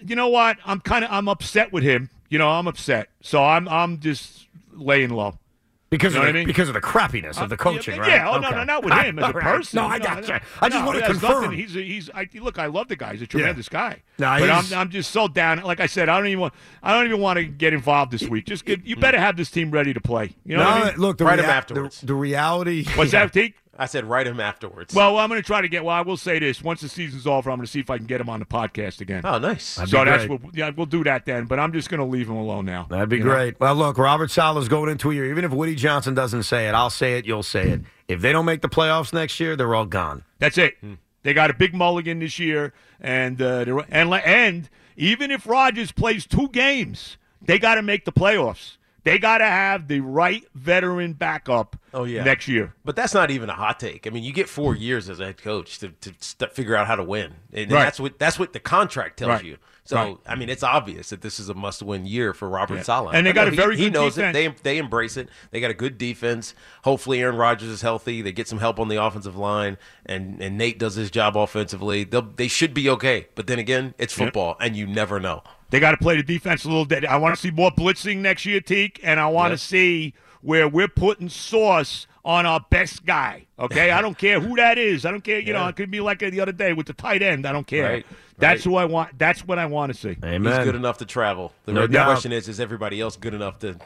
[0.05, 0.59] you know what?
[0.67, 2.11] I'm kind of I'm upset with him.
[2.29, 3.09] You know, I'm upset.
[3.21, 5.39] So I'm I'm just laying low.
[5.89, 6.47] Because You know of the, I mean?
[6.49, 8.11] because of the crappiness of the uh, coaching, yeah, right?
[8.11, 8.29] Yeah.
[8.31, 8.57] Oh no, Okay.
[8.57, 9.43] no, not with him as a All right.
[9.45, 9.77] person.
[9.77, 10.41] No, I got no, you.
[10.61, 11.43] I just no, want to there's confirm.
[11.45, 11.59] nothing.
[11.59, 12.11] He's a, he's.
[12.13, 13.13] I, look, I love the guy.
[13.13, 14.03] He's a tremendous guy.
[14.19, 15.63] No, but I'm I'm just so down.
[15.63, 16.55] Like I said, I don't even want.
[16.83, 18.47] I don't even want to get involved this week.
[18.47, 19.01] Just get, you mm.
[19.01, 20.35] better have this team ready to play.
[20.45, 20.99] You know no, what I mean?
[20.99, 22.01] look, the, Write him rea- afterwards.
[22.01, 22.85] the, the reality.
[22.97, 23.55] What's that, Teak?
[23.79, 24.95] I said, write him afterwards.
[24.95, 25.85] Well, I'm going to try to get.
[25.85, 27.99] Well, I will say this: once the season's over, I'm going to see if I
[27.99, 29.23] can get him on the podcast again.
[29.25, 29.77] oh, nice.
[29.77, 30.41] That'd so that's what.
[30.55, 31.45] Yeah, we'll do that then.
[31.47, 32.87] But I'm just going to leave him alone now.
[32.89, 33.31] That'd be You know?
[33.31, 33.61] great.
[33.61, 35.27] Well, look, Robert Saleh's going into a year.
[35.31, 37.27] Even if Woody Johnson doesn't say it, I'll say it.
[37.27, 37.81] You'll say it.
[38.09, 40.25] If they don't make the playoffs next year, they're all gone.
[40.39, 40.77] That's it.
[41.23, 46.25] They got a big mulligan this year, and uh, and and even if Rodgers plays
[46.25, 48.77] two games, they got to make the playoffs.
[49.07, 51.77] They got to have the right veteran backup.
[51.95, 52.25] Oh, yeah.
[52.25, 52.75] next year.
[52.85, 54.05] But that's not even a hot take.
[54.05, 56.89] I mean, you get four years as a head coach to, to st- figure out
[56.89, 57.85] how to win, and Right.
[57.85, 59.45] that's what that's what the contract tells Right.
[59.45, 59.59] you.
[59.87, 60.17] So, Right.
[60.27, 62.83] I mean, it's obvious that this is a must-win year for Robert Yeah.
[62.83, 63.15] Saleh.
[63.15, 64.37] And they got a he- very he, good knows defense.
[64.37, 64.63] it.
[64.63, 65.29] They they embrace it.
[65.53, 66.55] They got a good defense.
[66.85, 68.21] Hopefully, Aaron Rodgers is healthy.
[68.21, 72.05] They get some help on the offensive line, and and Nate does his job offensively.
[72.05, 73.29] They'll, they should be okay.
[73.35, 75.43] But then again, it's football, and you never know.
[75.71, 77.05] They got to play the defense a little bit.
[77.05, 79.57] I want to see more blitzing next year, Teak, and I want to Yeah.
[79.59, 83.47] see where we're putting sauce on our best guy.
[83.59, 85.07] Okay, I don't care who that is.
[85.07, 85.39] I don't care.
[85.39, 85.69] You know, Yeah.
[85.69, 87.47] it could be like the other day with the tight end.
[87.47, 87.85] I don't care.
[87.89, 88.71] Right, That's right.
[88.73, 89.17] who I want.
[89.17, 90.17] That's what I want to see.
[90.25, 90.53] Amen.
[90.57, 91.53] He's good enough to travel.
[91.67, 93.77] The, No question is, is everybody else good enough to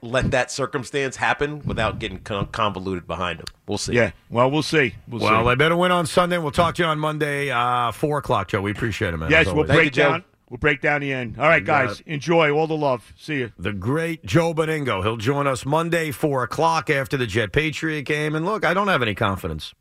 [0.00, 3.46] let that circumstance happen without getting convoluted behind him?
[3.68, 3.92] We'll see.
[3.92, 4.12] Yeah.
[4.30, 4.94] Well, we'll see.
[5.06, 5.48] We'll Well, see.
[5.50, 6.38] they better win on Sunday.
[6.38, 8.62] We'll talk to you on Monday, uh, 4 o'clock, Joe.
[8.62, 9.30] We appreciate it, man.
[9.30, 10.10] yes, we'll break you, Joe.
[10.12, 10.24] down.
[10.48, 11.38] We'll break down the end.
[11.38, 12.00] All right, uh, guys.
[12.00, 12.06] it.
[12.06, 13.12] Enjoy all the love.
[13.18, 13.52] See you.
[13.58, 15.02] the great Joe Benigno.
[15.02, 18.34] He'll join us Monday, 4 o'clock after the Jet Patriot game.
[18.34, 19.74] And look, I don't have any confidence.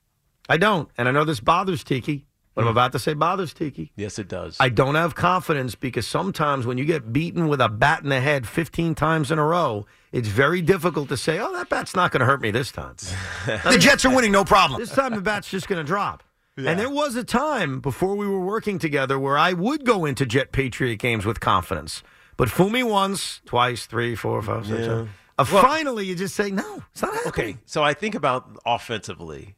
[0.49, 0.89] I don't.
[0.97, 2.25] And I know this bothers Tiki.
[2.55, 2.71] What I'm hmm.
[2.71, 3.91] about to say bothers Tiki.
[3.97, 4.55] Yes, it does.
[4.61, 8.21] I don't have confidence because sometimes when you get beaten with a bat in the
[8.21, 12.11] head 15 times in a row, it's very difficult to say, oh, that bat's not
[12.11, 12.95] going to hurt me this time.
[13.45, 14.79] the Jets are winning, no problem.
[14.79, 16.23] This time the bat's just going to drop.
[16.57, 20.25] And there was a time before we were working together where I would go into
[20.25, 22.01] Jet Patriot games with confidence.
[22.37, 25.09] But fool me once, twice, three, four, five, six, seven.
[25.37, 27.27] Uh, finally, you just say, no, it's not happening.
[27.29, 29.55] okay, so I think about offensively.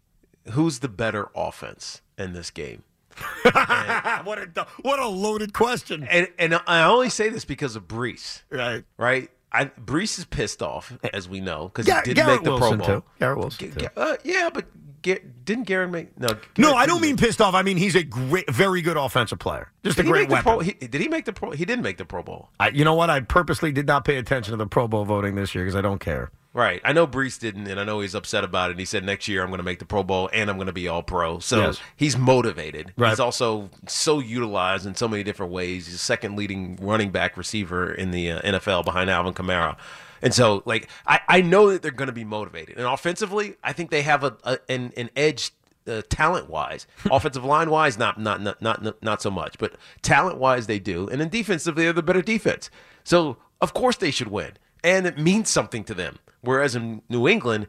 [0.52, 2.84] Who's the better offense in this game?
[3.44, 6.04] what, a, what a loaded question.
[6.10, 8.84] And and I only say this because of Breece, Right.
[8.98, 9.30] right?
[9.52, 12.78] I, Breece is pissed off, as we know, because he didn't Garrett make the Wilson,
[12.80, 13.02] Pro Bowl.
[13.02, 13.08] too.
[13.20, 13.88] Garrett Wilson, too.
[13.96, 14.66] Uh, yeah, but
[15.16, 16.28] didn't Garrett make no?
[16.58, 17.54] No, I don't mean make- pissed off.
[17.54, 19.72] I mean he's a great, very good offensive player.
[19.84, 20.44] Just a great weapon.
[20.44, 20.60] pro?
[20.60, 21.52] He, did he make the pro?
[21.52, 22.50] He didn't make the Pro Bowl.
[22.60, 23.10] I, you know what?
[23.10, 25.82] I purposely did not pay attention to the Pro Bowl voting this year because I
[25.82, 26.32] don't care.
[26.54, 26.82] Right.
[26.84, 28.72] I know Breece didn't, and I know he's upset about it.
[28.72, 30.66] And He said next year I'm going to make the Pro Bowl and I'm going
[30.68, 31.38] to be All Pro.
[31.38, 31.80] So Yes.
[31.96, 32.94] he's motivated.
[32.98, 33.10] Right.
[33.10, 35.86] He's also so utilized in so many different ways.
[35.86, 39.78] He's the second leading running back receiver in the uh, NFL behind Alvin Kamara.
[40.22, 42.78] And so, like, I, I know that they're going to be motivated.
[42.78, 45.52] And offensively, I think they have a, a an, an edge
[45.88, 46.88] uh, talent wise.
[47.12, 51.08] Offensive line wise, not, not not not not so much, but talent wise, they do.
[51.08, 52.70] And then defensively, they're the better defense.
[53.04, 54.54] So of course they should win,
[54.84, 56.20] and it means something to them.
[56.42, 57.68] Whereas in New England,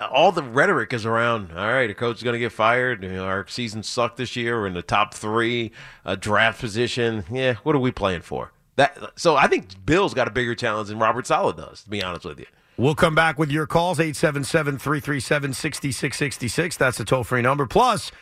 [0.00, 1.52] all the rhetoric is around.
[1.52, 3.02] All right, a coach is going to get fired.
[3.02, 4.60] You know, our season sucked this year.
[4.60, 5.72] We're in the top three,
[6.04, 7.24] a draft position.
[7.30, 8.52] Yeah, what are we playing for?
[8.78, 11.82] That so I think Bill's got a bigger challenge than Robert Saleh does.
[11.82, 12.46] To be honest with you.
[12.76, 16.76] We'll come back with your calls 877 337 6666.
[16.76, 17.66] That's the toll free number.
[17.66, 18.12] Plus,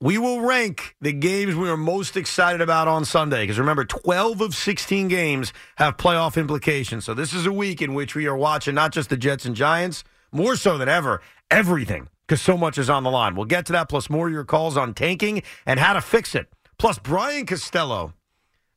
[0.00, 3.44] we will rank the games we are most excited about on Sunday.
[3.44, 7.04] Because remember, 12 of 16 games have playoff implications.
[7.04, 9.54] So this is a week in which we are watching not just the Jets and
[9.54, 12.08] Giants, more so than ever, everything.
[12.26, 13.36] Because so much is on the line.
[13.36, 16.34] We'll get to that, plus more of your calls on tanking and how to fix
[16.34, 16.48] it.
[16.78, 18.14] Plus, Brian Costello,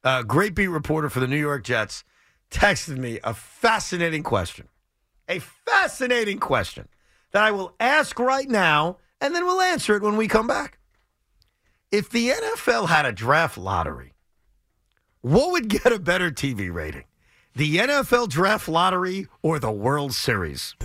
[0.04, 2.04] a great beat reporter for the New York Jets,
[2.52, 4.68] texted me a fascinating question
[5.28, 6.88] a fascinating question
[7.32, 10.78] that I will ask right now, and then we'll answer it when we come back.
[11.92, 14.14] If the NFL had a draft lottery,
[15.22, 17.06] what would get a better TV rating?
[17.56, 20.76] The NFL draft lottery or the World Series?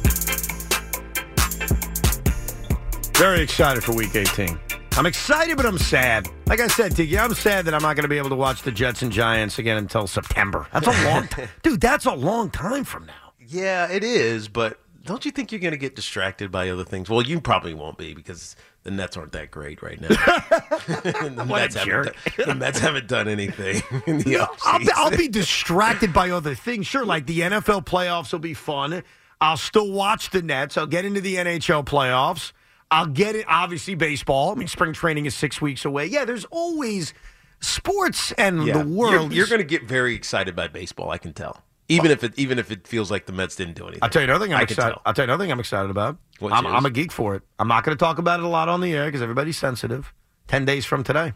[3.17, 4.68] Very excited for week 18.
[4.99, 6.29] I'm excited, but I'm sad.
[6.49, 8.63] Like I said, Tiki, I'm sad that I'm not going to be able to watch
[8.63, 10.67] the Jets and Giants again until September.
[10.73, 11.49] That's a long time.
[11.63, 13.33] Dude, that's a long time from now.
[13.39, 17.09] Yeah, it is, but don't you think you're going to get distracted by other things?
[17.09, 20.09] Well, you probably won't be because the Nets aren't that great right now.
[20.09, 22.11] the, Mets done,
[22.45, 24.89] the Mets haven't done anything in the I'll be.
[24.97, 26.89] I'll be distracted by other things.
[26.89, 29.05] Sure, like the NFL playoffs will be fun.
[29.41, 30.77] I'll still watch the Nets.
[30.77, 32.51] I'll get into the NHL playoffs.
[32.91, 33.45] I'll get it.
[33.49, 34.53] Obviously, baseball.
[34.53, 36.07] I mean, spring training is six weeks away.
[36.07, 37.13] Yeah, there's always
[37.61, 38.79] sports and Yeah.
[38.83, 39.33] the world.
[39.33, 41.11] You're, is- going to get very excited by baseball.
[41.11, 41.63] I can tell.
[41.91, 44.01] Even if it even if it feels like the Mets didn't do anything.
[44.03, 44.91] I'll tell you another thing I'm I excited.
[44.93, 45.03] tell.
[45.07, 46.19] I'll tell you another thing I'm excited about.
[46.43, 46.67] I'm.
[46.67, 47.43] I'm a geek for it.
[47.59, 50.13] I'm not going to talk about it a lot on the air because everybody's sensitive.
[50.49, 51.33] Ten days from today,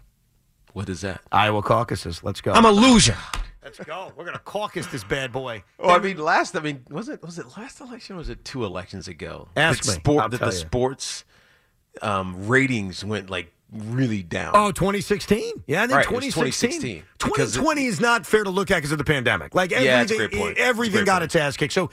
[0.75, 1.23] What is that?
[1.33, 2.23] Iowa caucuses.
[2.23, 2.53] Let's go.
[2.53, 3.17] I'm a loser.
[3.65, 4.13] Let's go.
[4.17, 5.65] We're going to caucus this bad boy.
[5.79, 8.45] Well, I mean, last I mean, was it was it last election or was it
[8.45, 9.49] two elections ago?
[9.57, 9.95] Ask that me.
[9.95, 10.61] Sport, I'll that tell the you.
[10.61, 11.25] sports
[12.01, 14.53] um, ratings went like really down.
[14.55, 15.65] Oh, 2016?
[15.67, 16.81] Yeah, I think Right, it was 2016.
[16.81, 19.55] 2016, because 2020 is not fair to look at because of the pandemic.
[19.55, 20.59] Like everything, Yeah, that's a great point.
[20.59, 21.73] everything got its ass kicked.
[21.73, 21.91] So,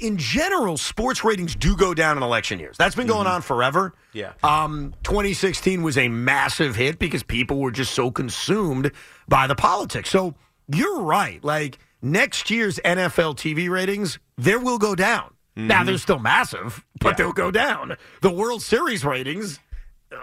[0.00, 2.76] in general, sports ratings do go down in election years.
[2.76, 3.94] That's been going on forever.
[4.14, 4.18] Mm-hmm.
[4.18, 4.32] Yeah.
[4.42, 8.90] Um, 2016 was a massive hit because people were just so consumed
[9.28, 10.10] by the politics.
[10.10, 10.34] So
[10.74, 11.42] you're right.
[11.44, 15.34] Like next year's NFL TV ratings, there will go down.
[15.54, 17.06] Now they're still massive, but Mm-hmm.
[17.08, 17.12] Yeah.
[17.26, 17.96] they'll go down.
[18.22, 19.58] The World Series ratings,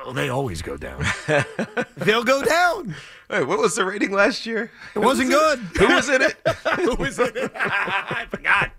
[0.06, 1.04] oh, they always go down.
[1.98, 2.96] they'll go down.
[3.30, 4.72] Wait, what was the rating last year?
[4.96, 5.60] It wasn't good.
[5.78, 6.36] Who was in it?
[6.78, 7.52] Who was in it?
[7.56, 8.72] I forgot.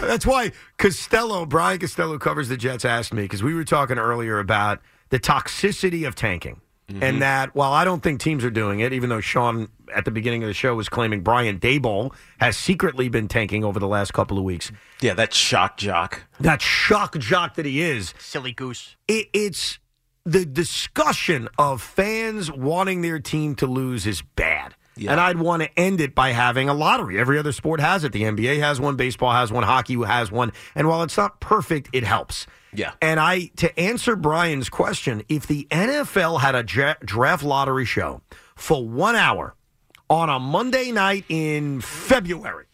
[0.00, 4.38] That's why Costello, Brian Costello, covers the Jets, asked me because we were talking earlier
[4.38, 6.62] about the toxicity of tanking.
[6.90, 7.18] And mm-hmm.
[7.20, 10.42] that while I don't think teams are doing it, even though Sean at the beginning
[10.42, 14.38] of the show was claiming Brian Daboll has secretly been tanking over the last couple
[14.38, 16.22] of weeks, yeah, that shock jock.
[16.40, 18.96] that shock jock that he is, Silly goose.
[19.08, 19.78] it, it's
[20.24, 24.74] the discussion of fans wanting their team to lose is bad.
[25.00, 25.12] Yeah.
[25.12, 27.18] And I'd want to end it by having a lottery.
[27.18, 28.12] Every other sport has it.
[28.12, 30.52] The NBA has one, baseball has one, hockey has one.
[30.74, 32.46] And while it's not perfect, it helps.
[32.74, 32.92] Yeah.
[33.00, 38.20] And I, to answer Brian's question, if the NFL had a draft lottery show
[38.56, 39.54] for one hour
[40.10, 42.66] on a Monday night in February,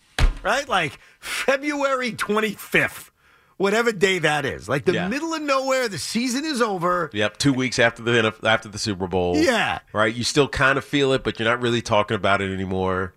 [0.42, 0.68] right?
[0.68, 3.10] Like February 25th,
[3.56, 5.08] whatever day that is, like the Yeah.
[5.08, 7.10] middle of nowhere, the season is over.
[7.12, 9.36] Yep, two weeks after the after the Super Bowl.
[9.36, 9.78] Yeah.
[9.92, 10.14] right.
[10.14, 13.14] You still kind of feel it, but you're not really talking about it anymore.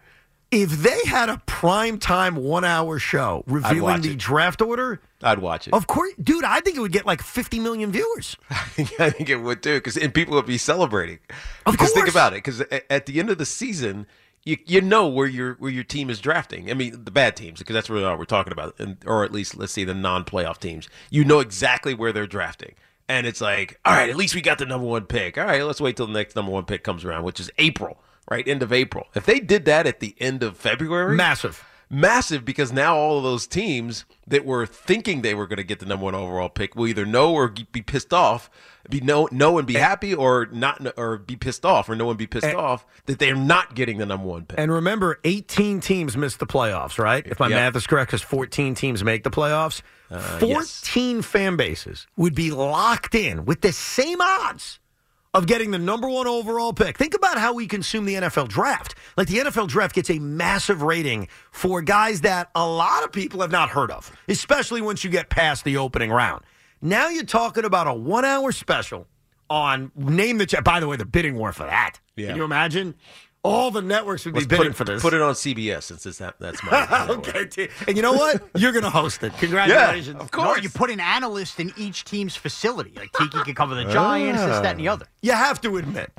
[0.52, 4.18] If they had a prime time one hour show revealing the it.
[4.18, 5.76] draft order, I'd watch it.
[5.76, 8.36] of course, dude, I think it would get like 50 million viewers.
[8.50, 11.20] I think it would too, because and people would be celebrating.
[11.68, 14.08] Of because think about it, because at the end of the season,
[14.44, 16.70] you you know where your where your team is drafting.
[16.70, 19.32] I mean, the bad teams, because that's really all we're talking about, and, or at
[19.32, 20.90] least let's say the non-playoff teams.
[21.10, 22.76] You know exactly where they're drafting,
[23.08, 25.38] and it's like, all right, at least we got the number one pick.
[25.38, 28.02] All right, let's wait till the next number one pick comes around, which is April,
[28.30, 28.48] right?
[28.48, 29.08] End of April.
[29.16, 31.64] If they did that at the end of February, Massive.
[31.90, 35.80] Massive because now all of those teams that were thinking they were going to get
[35.80, 38.50] the number one overall pick will either know or be pissed off,
[38.90, 42.18] be know know and be happy, or not, or be pissed off, or know and
[42.18, 44.60] be pissed off that they're not getting the number one pick.
[44.60, 47.26] And remember, 18 teams missed the playoffs, right?
[47.26, 47.56] If my Yep.
[47.56, 49.82] math is correct, because 14 teams make the playoffs.
[50.12, 54.79] Uh, 14 fan bases would be locked in with the same odds
[55.34, 56.98] of getting the number one overall pick.
[56.98, 58.96] Think about how we consume the NFL draft.
[59.16, 63.42] Like the NFL draft gets a massive rating for guys that a lot of people
[63.42, 66.44] have not heard of, especially once you get past the opening round.
[66.82, 69.08] Now you're talking about a one hour special
[69.50, 70.62] on name the.
[70.64, 72.00] By the way, the bidding war for that.
[72.16, 72.28] Yeah.
[72.28, 72.96] Can you imagine?
[73.42, 75.02] All the networks would be Let's bidding put, it- for this.
[75.02, 77.08] Put it on CBS since it's that, that's my.
[77.10, 78.44] okay, T- and you know what?
[78.56, 79.32] You're going to host it.
[79.40, 80.20] Congratulations.
[80.22, 80.62] of No, course.
[80.62, 82.92] you put an analyst in each team's facility.
[82.96, 85.06] Like Tiki could cover the Giants, this, that, and the other.
[85.22, 86.12] You have to admit,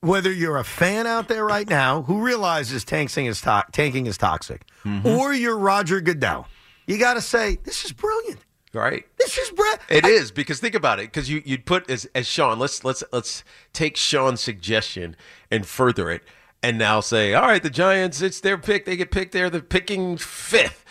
[0.00, 4.18] whether you're a fan out there right now who realizes tanking is, to- tanking is
[4.18, 5.06] toxic, Mm-hmm.
[5.08, 6.46] or you're Roger Goodell,
[6.86, 8.40] you got to say, this is brilliant.
[8.74, 9.04] right.
[9.18, 9.80] This is brilliant.
[9.88, 13.02] It is because think about it because you you'd put as as Sean let's let's
[13.12, 15.16] let's take Sean's suggestion
[15.50, 16.22] and further it
[16.62, 18.84] and now say all right the Giants it's their pick.
[18.84, 19.32] They get picked.
[19.32, 20.84] There they're picking fifth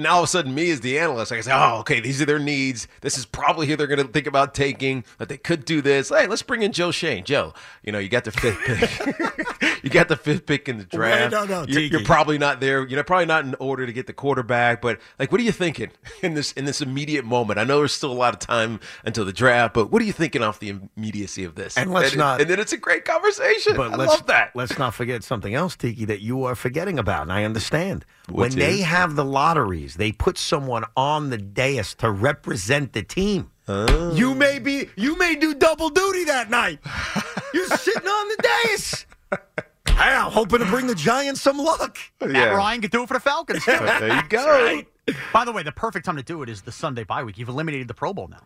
[0.00, 2.00] and now all of a sudden me as the analyst I can say oh okay
[2.00, 2.88] these are their needs.
[3.02, 6.08] This is probably who they're going to think about taking that they could do this.
[6.08, 7.22] Hey let's bring in Joe Schoen.
[7.24, 9.66] Joe you know you got the fifth pick.
[9.82, 12.86] You got the fifth pick in the draft no, no, you're, you're probably not there.
[12.86, 15.90] You're probably not in order to get the quarterback but like what are you thinking
[16.22, 17.58] in this in this immediate moment?
[17.58, 20.12] I know there's still a lot of time until the draft but what are you
[20.12, 21.76] thinking off the immediacy of this?
[21.76, 23.76] And let's and, not- and then it's a great conversation.
[23.76, 24.52] But I let's, love that.
[24.54, 28.04] Let's not forget something else, Tiki, that you are forgetting about, and I understand.
[28.28, 33.02] Which when they have the lotteries, they put someone on the dais to represent the
[33.02, 33.50] team.
[33.68, 34.14] Oh.
[34.14, 36.80] You may be, you may do double duty that night.
[37.54, 39.06] You're sitting on the dais.
[39.86, 41.98] I'm hoping to bring the Giants some luck.
[42.20, 43.64] Matt Ryan could do it for the Falcons.
[43.66, 44.82] there you go
[45.32, 47.38] By the way, the perfect time to do it is the Sunday bye week.
[47.38, 48.42] You've eliminated the Pro Bowl now.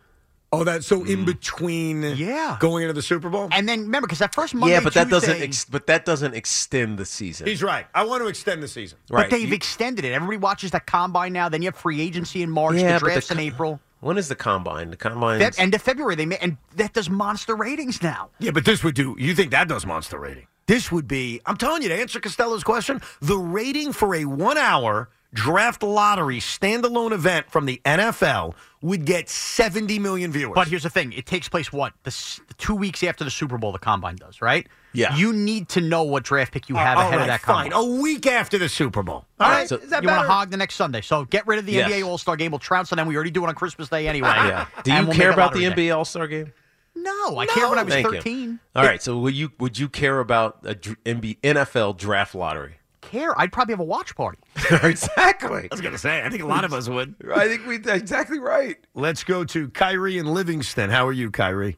[0.55, 1.25] Oh, that's so in mm-hmm.
[1.25, 2.03] between.
[2.03, 2.57] Yeah.
[2.59, 3.49] going into the Super Bowl.
[3.51, 6.33] And then remember, because that first Monday, yeah but that doesn't ex- but that doesn't
[6.33, 7.85] extend the season He's right.
[7.93, 8.97] I want to extend the season.
[9.09, 10.13] but they've You- extended it.
[10.13, 11.49] Everybody watches that combine now.
[11.49, 13.79] Then you have free agency in March, Yeah, the but the in April.
[13.99, 17.09] when is the combine the combine Feb- end of February, they may, and that does
[17.09, 18.29] monster ratings now.
[18.39, 19.15] Yeah, but this would do.
[19.19, 20.47] You think that does monster rating?
[20.67, 21.41] This would be.
[21.45, 23.01] I'm telling you to answer Costello's question.
[23.21, 29.99] The rating for a one-hour draft lottery standalone event from the NFL would get 70
[29.99, 30.53] million viewers.
[30.55, 33.57] But here's the thing: it takes place what the, s- two weeks after the Super
[33.59, 33.71] Bowl.
[33.71, 34.65] The combine does, right?
[34.93, 35.15] Yeah.
[35.15, 37.41] You need to know what draft pick you have uh, All ahead right, of that
[37.41, 37.69] fine.
[37.71, 37.97] combine.
[37.97, 39.25] A week after the Super Bowl.
[39.39, 40.27] All right, so- is that you want better?
[40.27, 41.91] to hog the next Sunday, so get rid of the Yes.
[41.91, 42.51] NBA All Star Game.
[42.51, 43.05] We'll trounce on them.
[43.07, 44.29] We already do it on Christmas Day anyway.
[44.29, 45.87] yeah do And you we'll care a about the lottery day.
[45.89, 46.53] NBA All Star game
[46.95, 48.13] No, I cared when I was Thank you.
[48.13, 48.59] 13.
[48.75, 52.75] all right so would you would you care about a dr- NBA, NFL draft lottery
[53.11, 53.39] Care?
[53.39, 54.39] I'd probably have a watch party.
[54.83, 56.23] exactly I was going to say.
[56.23, 57.15] I think a lot of us would.
[57.35, 60.89] I think we exactly right Let's go to Kyrie and Livingston.
[60.89, 61.77] How are you, Kyrie?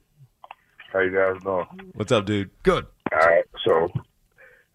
[0.94, 1.66] How you guys doing?
[1.96, 2.86] what's up dude Good.
[3.12, 3.90] All right, so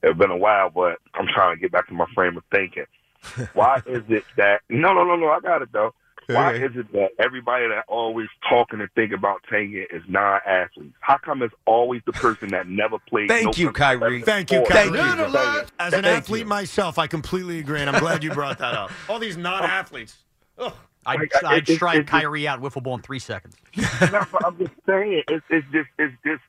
[0.02, 2.86] it's been a while, but I'm trying to get back to my frame of thinking.
[3.54, 4.62] Why is it that?
[4.68, 5.28] No, no, no, no.
[5.28, 5.94] I got it though.
[6.26, 10.94] Why is it that everybody that always talking and think about tanking is non-athletes?
[11.00, 13.28] How come it's always the person that never played?
[13.28, 14.22] Thank no you, Kyrie.
[14.22, 14.62] Thank you.
[14.68, 14.96] Kyrie.
[14.98, 15.64] Thank you.
[15.78, 16.46] As an Thank athlete you.
[16.46, 18.90] myself, I completely agree, and I'm glad you brought that up.
[19.08, 20.16] All these non-athletes.
[20.58, 20.66] Oh.
[20.66, 20.74] Ugh.
[21.04, 23.56] I'd, Like, I'd it- it- strike it- Kyrie out wiffle ball in three seconds.
[23.76, 26.42] I'm just saying, it's, it's just, it's just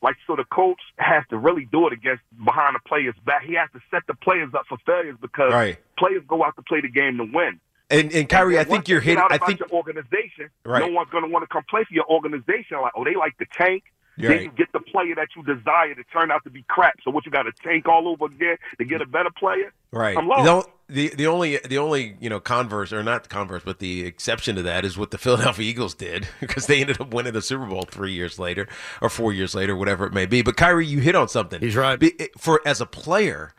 [0.00, 0.34] like so.
[0.36, 3.42] The coach has to really do it against behind the players' back.
[3.44, 5.76] He has to set the players up for failures because Right.
[5.98, 7.60] players go out to play the game to win.
[7.90, 10.50] And and Kyrie I think you're you get hitting I think your organization.
[10.64, 10.80] Right.
[10.80, 12.80] No one's going to want to come play for your organization.
[12.80, 13.84] Like, oh, they like the tank.
[14.18, 14.44] You're then right.
[14.46, 16.98] you get the player that you desire to turn out to be crap.
[17.04, 19.72] So what you got to tank all over again to get a better player?
[19.92, 20.16] Right.
[20.16, 20.68] I'm lost.
[20.88, 24.56] The, the the only the only you know converse or not converse, but the exception
[24.56, 27.66] to that is what the Philadelphia Eagles did because they ended up winning the Super
[27.66, 28.66] Bowl three years later
[29.00, 30.42] or four years later, whatever it may be.
[30.42, 31.60] But Kyrie, you hit on something.
[31.60, 32.02] He's right.
[32.36, 33.54] For as a player,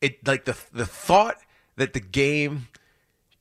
[0.00, 1.38] it like the the thought
[1.76, 2.68] that the game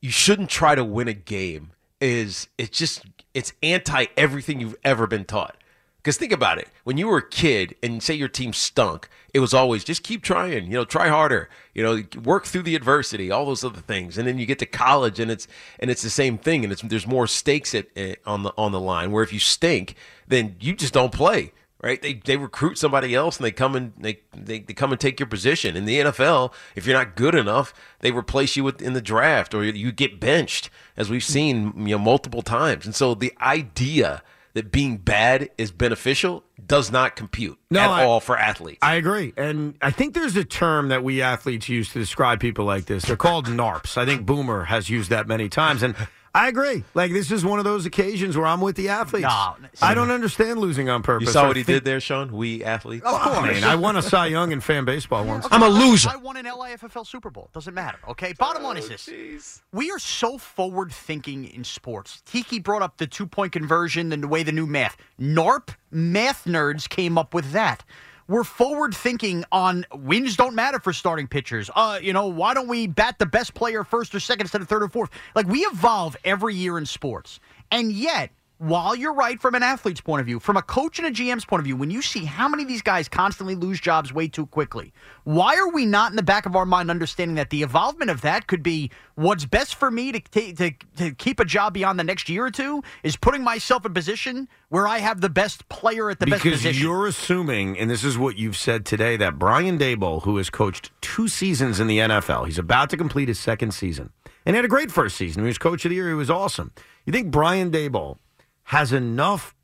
[0.04, 5.08] you shouldn't try to win a game is it's just it's anti everything you've ever
[5.08, 5.56] been taught.
[5.96, 9.40] Because think about it, when you were a kid and say your team stunk, it
[9.40, 13.32] was always just keep trying, you know, try harder, you know, work through the adversity,
[13.32, 15.48] all those other things, and then you get to college and it's
[15.80, 18.74] and it's the same thing, and it's there's more stakes at, eh, on the on
[18.74, 19.10] the line.
[19.10, 19.96] Where if you stink,
[20.28, 22.02] then you just don't play right?
[22.02, 25.20] They they recruit somebody else and they come and they, they they come and take
[25.20, 25.76] your position.
[25.76, 29.54] In the NFL, if you're not good enough, they replace you with, in the draft
[29.54, 32.86] or you get benched, as we've seen you know multiple times.
[32.86, 38.06] And so the idea that being bad is beneficial does not compute No, at I-
[38.06, 38.78] all for athletes.
[38.84, 39.34] I agree.
[39.36, 43.04] And I think there's a term that we athletes use to describe people like this.
[43.06, 43.98] They're called NARPs.
[43.98, 45.82] I think Boomer has used that many times.
[45.82, 45.96] And
[46.36, 46.84] I agree.
[46.96, 49.24] Like, this is one of those occasions where I'm with the athletes.
[49.24, 51.28] No, I don't understand losing on purpose.
[51.28, 52.32] you saw what he did there, Sean?
[52.32, 53.06] We athletes.
[53.06, 53.38] Of course.
[53.38, 55.46] I mean, I won a Cy Young in fan baseball once.
[55.52, 56.10] I'm a loser.
[56.10, 57.50] I won an LAFFL Super Bowl.
[57.54, 58.00] Doesn't matter.
[58.08, 58.34] Okay.
[58.34, 62.24] Bottom line is oh, this: we are so forward thinking in sports.
[62.26, 64.98] Tiki brought up the two point conversion and the way the new math.
[65.20, 67.84] NARP math nerds came up with that.
[68.28, 71.70] We're forward thinking on wins don't matter for starting pitchers.
[71.76, 74.70] Uh, you know, why don't we bat the best player first or second instead of
[74.70, 75.10] third or fourth?
[75.36, 77.40] Like we evolve every year in sports,
[77.72, 81.08] and yet while you're right from an athlete's point of view, from a coach and
[81.08, 83.80] a GM's point of view, when you see how many of these guys constantly lose
[83.80, 84.94] jobs way too quickly,
[85.24, 88.22] why are we not in the back of our mind understanding that the evolvement of
[88.22, 92.00] that could be what's best for me to, ta- to, to keep a job beyond
[92.00, 95.30] the next year or two is putting myself in a position where I have the
[95.30, 96.52] best player at the best position?
[96.52, 96.84] because position.
[96.84, 100.92] you're assuming, and this is what you've said today, that Brian Daboll, who has coached
[101.02, 104.12] two seasons in the NFL, he's about to complete his second season,
[104.46, 105.44] and he had a great first season.
[105.44, 106.08] He was coach of the year.
[106.08, 106.72] He was awesome.
[107.06, 108.18] You think Brian Daboll
[108.66, 109.56] has enough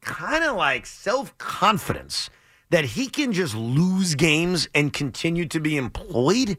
[0.00, 2.30] kind of like self confidence
[2.70, 6.58] that he can just lose games and continue to be employed?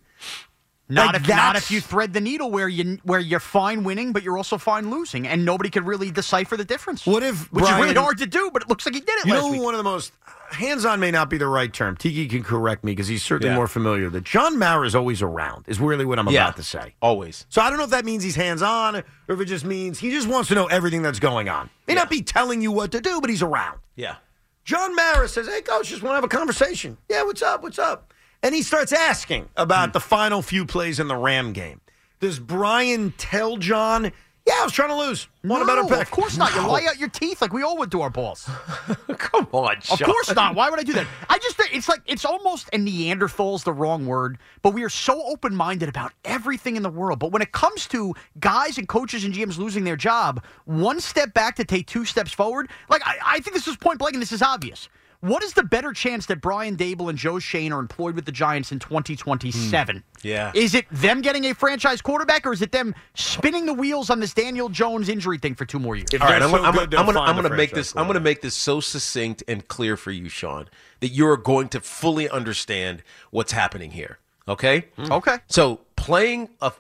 [0.87, 4.13] Not Like, if not if you thread the needle where you where you're fine winning,
[4.13, 7.07] but you're also fine losing, and nobody could really decipher the difference.
[7.07, 9.25] What if which is really hard to do, but it looks like he did it
[9.25, 9.61] You last know, week.
[9.63, 10.11] one of the most
[10.51, 11.97] hands on may not be the right term.
[11.97, 13.55] Tiki can correct me because he's certainly Yeah.
[13.55, 14.11] more familiar.
[14.11, 16.43] That John Mara is always around, is really what I'm Yeah.
[16.43, 16.93] about to say.
[17.01, 17.47] Always.
[17.49, 19.97] So I don't know if that means he's hands on or if it just means
[19.97, 21.71] he just wants to know everything that's going on.
[21.87, 23.79] May not be telling you what to do, but he's around.
[23.95, 24.17] Yeah.
[24.63, 26.97] John Mara says, Hey, coach, just want to have a conversation.
[27.09, 27.63] Yeah, what's up?
[27.63, 28.11] What's up?
[28.43, 29.93] And he starts asking about hmm.
[29.93, 31.81] the final few plays in the Ram game.
[32.19, 34.11] Does Brian tell John,
[34.47, 35.27] Yeah, I was trying to lose.
[35.43, 36.01] Want a better pick?
[36.01, 36.53] Of course not.
[36.55, 38.49] You lie out your teeth like we all would do our balls.
[39.17, 40.55] Come on, Of course not.
[40.55, 41.07] Why would I do that?
[41.29, 44.89] I just think it's like it's almost a Neanderthal's the wrong word, but we are
[44.89, 47.19] so open minded about everything in the world.
[47.19, 51.33] But when it comes to guys and coaches and GMs losing their job, one step
[51.33, 54.21] back to take two steps forward, like I, I think this is point blank and
[54.21, 54.89] this is obvious.
[55.25, 58.31] What is the better chance that Brian Daboll and Joe Schoen are employed with the
[58.31, 59.95] Giants in 2027?
[59.95, 60.01] Hmm.
[60.27, 60.51] Yeah.
[60.53, 64.19] Is it them getting a franchise quarterback or is it them spinning the wheels on
[64.19, 66.09] this Daniel Jones injury thing for two more years?
[66.13, 67.95] If All right, they're I'm, so gonna- I'm, good, I'm gonna, I'm gonna make this.
[67.95, 70.69] I'm gonna make this so succinct and clear for you, Sean,
[70.99, 73.01] that you're going to fully understand
[73.31, 74.19] what's happening here.
[74.47, 74.85] Okay.
[74.95, 75.11] Hmm.
[75.11, 75.37] Okay.
[75.47, 76.71] So playing a,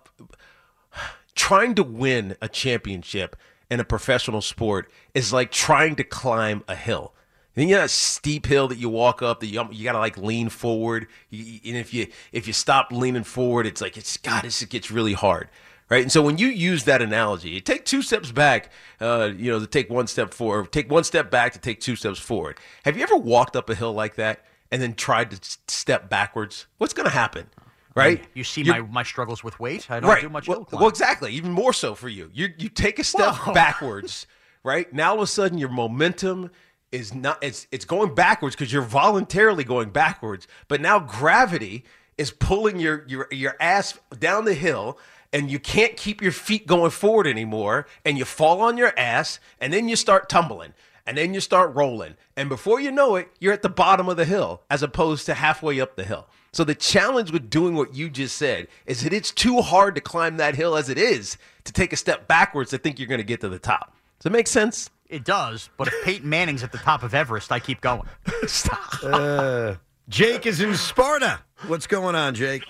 [1.33, 3.35] trying to win a championship
[3.71, 7.14] in a professional sport is like trying to climb a hill.
[7.55, 10.17] And you know that steep hill that you walk up that you, you gotta like
[10.17, 11.07] lean forward.
[11.29, 14.69] You, and if you if you stop leaning forward, it's like it's God, this it
[14.69, 15.47] gets really hard,
[15.89, 16.01] right?
[16.01, 19.59] And so when you use that analogy, you take two steps back, uh, you know,
[19.59, 22.57] to take one step forward, take one step back to take two steps forward.
[22.83, 26.65] Have you ever walked up a hill like that and then tried to step backwards?
[26.77, 27.47] What's gonna happen,
[27.95, 28.21] right?
[28.33, 29.89] You see You're- my, my struggles with weight.
[29.89, 30.21] I don't right.
[30.21, 31.31] do much well, well, exactly.
[31.31, 32.29] Even more so for you.
[32.33, 33.53] You you take a step Whoa.
[33.53, 34.27] backwards,
[34.61, 34.91] right?
[34.91, 36.51] Now all of a sudden your momentum
[36.95, 41.83] is not it's it's going backwards because you're voluntarily going backwards, but now gravity
[42.17, 44.97] is pulling your your your ass down the hill
[45.33, 49.39] and you can't keep your feet going forward anymore and you fall on your ass
[49.59, 50.73] and then you start tumbling
[51.05, 52.15] and then you start rolling.
[52.37, 55.33] And before you know it you're at the bottom of the hill as opposed to
[55.33, 56.27] halfway up the hill.
[56.53, 60.01] So the challenge with doing what you just said is that it's too hard to
[60.01, 63.19] climb that hill as it is to take a step backwards to think you're going
[63.19, 63.93] to get to the top.
[64.19, 67.51] Does it make sense It does, but if Peyton Manning's at the top of Everest,
[67.51, 68.07] I keep going.
[69.03, 69.75] Uh,
[70.09, 71.39] Jake is in Sparta.
[71.67, 72.63] What's going on, Jake?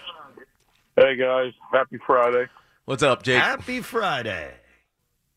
[0.96, 2.48] Hey guys, happy Friday.
[2.86, 4.54] what's up jake Happy Friday.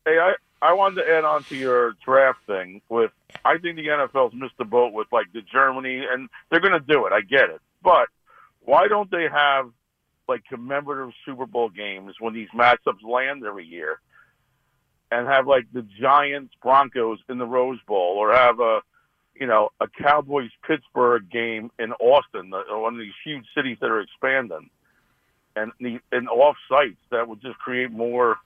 [0.05, 3.11] Hey, I I wanted to add on to your draft thing with
[3.44, 6.80] I think the NFL's missed the boat with like the Germany and they're going to
[6.80, 7.12] do it.
[7.12, 7.61] I get it.
[7.82, 8.09] But
[8.61, 9.70] why don't they have
[10.28, 14.01] like commemorative Super Bowl games when these matchups land every year?
[15.11, 18.81] And have like the Giants Broncos in the Rose Bowl or have a
[19.35, 23.87] you know, a Cowboys Pittsburgh game in Austin, the- one of these huge cities that
[23.89, 24.69] are expanding.
[25.55, 28.37] And the and off sites that would just create more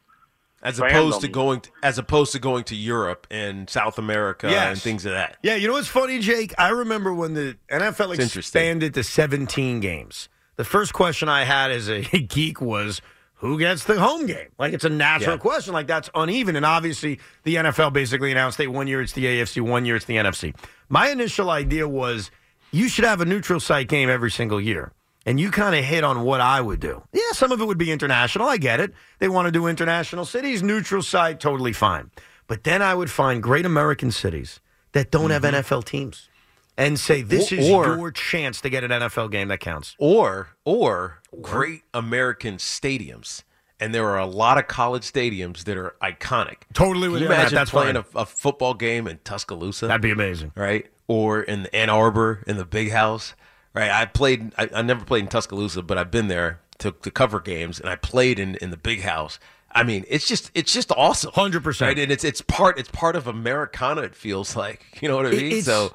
[0.63, 4.69] as opposed to going to, as opposed to going to Europe and South America Yes.
[4.73, 5.37] and things of that.
[5.43, 6.55] Yeah, you know what's funny, Jake?
[6.59, 8.39] I remember when the NFL It's interesting.
[8.63, 10.29] expanded to 17 games.
[10.57, 13.01] The first question I had as a geek was,
[13.43, 14.49] who gets the home game?
[14.57, 15.41] Like, it's a natural Yeah.
[15.41, 15.75] question.
[15.75, 16.55] Like, that's uneven.
[16.55, 20.05] And obviously, the NFL basically announced that one year it's the AFC, one year it's
[20.05, 20.55] the NFC.
[20.89, 22.31] My initial idea was
[22.71, 24.93] you should have a neutral site game every single year.
[25.27, 27.03] And you kind of hit on what I would do.
[27.13, 28.49] Yeah, some of it would be international.
[28.49, 28.93] I get it.
[29.19, 32.11] They want to do international cities, neutral site, totally fine.
[32.47, 34.61] But then I would find great American cities
[34.93, 35.57] that don't have mm-hmm.
[35.57, 36.29] NFL teams
[36.77, 39.95] and say, this is or- your chance to get an NFL game that counts.
[39.99, 43.43] or or great American stadiums.
[43.81, 46.59] And there are a lot of college stadiums that are iconic.
[46.73, 47.41] Totally Can with you you that.
[47.41, 48.05] imagine That's playing fine.
[48.15, 49.89] a, a football game in Tuscaloosa?
[49.89, 50.53] That'd be amazing.
[50.55, 50.87] right?
[51.09, 53.35] Or in Ann Arbor in the big house,
[53.75, 53.91] right?
[53.91, 54.53] I played.
[54.57, 57.89] I, I never played in Tuscaloosa, but I've been there to, to cover games, and
[57.89, 59.41] I played in, in the big house.
[59.73, 61.81] I mean, it's just it's just awesome, 100%.
[61.81, 61.99] right?
[61.99, 64.03] And it's it's part it's part of Americana.
[64.03, 65.63] It feels like you know what I mean.
[65.63, 65.93] so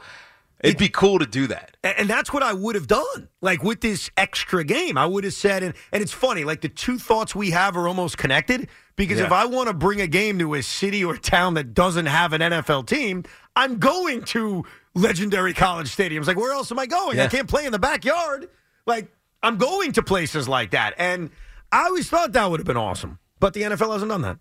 [0.63, 1.77] it'd be cool to do that.
[1.83, 3.29] And that's what I would have done.
[3.41, 6.69] Like with this extra game, I would have said, and, and it's funny, like the
[6.69, 10.39] two thoughts we have are almost connected because if I want to bring a game
[10.39, 13.23] to a city or town that doesn't have an NFL team,
[13.55, 16.25] I'm going to legendary college stadiums.
[16.25, 17.19] Like, where else am I going?
[17.19, 18.49] I can't play in the backyard.
[18.87, 19.11] Like,
[19.43, 20.95] I'm going to places like that.
[20.97, 21.29] And
[21.71, 24.39] I always thought that would have been awesome, but the NFL hasn't done that.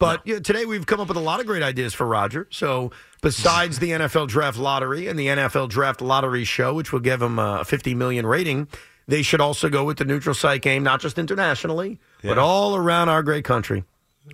[0.00, 2.48] But yeah, today we've come up with a lot of great ideas for Roger.
[2.50, 2.90] So
[3.20, 7.38] besides the NFL Draft Lottery and the NFL Draft Lottery Show, which will give him
[7.38, 8.66] a 50 million rating,
[9.06, 13.10] they should also go with the neutral site game, not just internationally, but all around
[13.10, 13.84] our great country,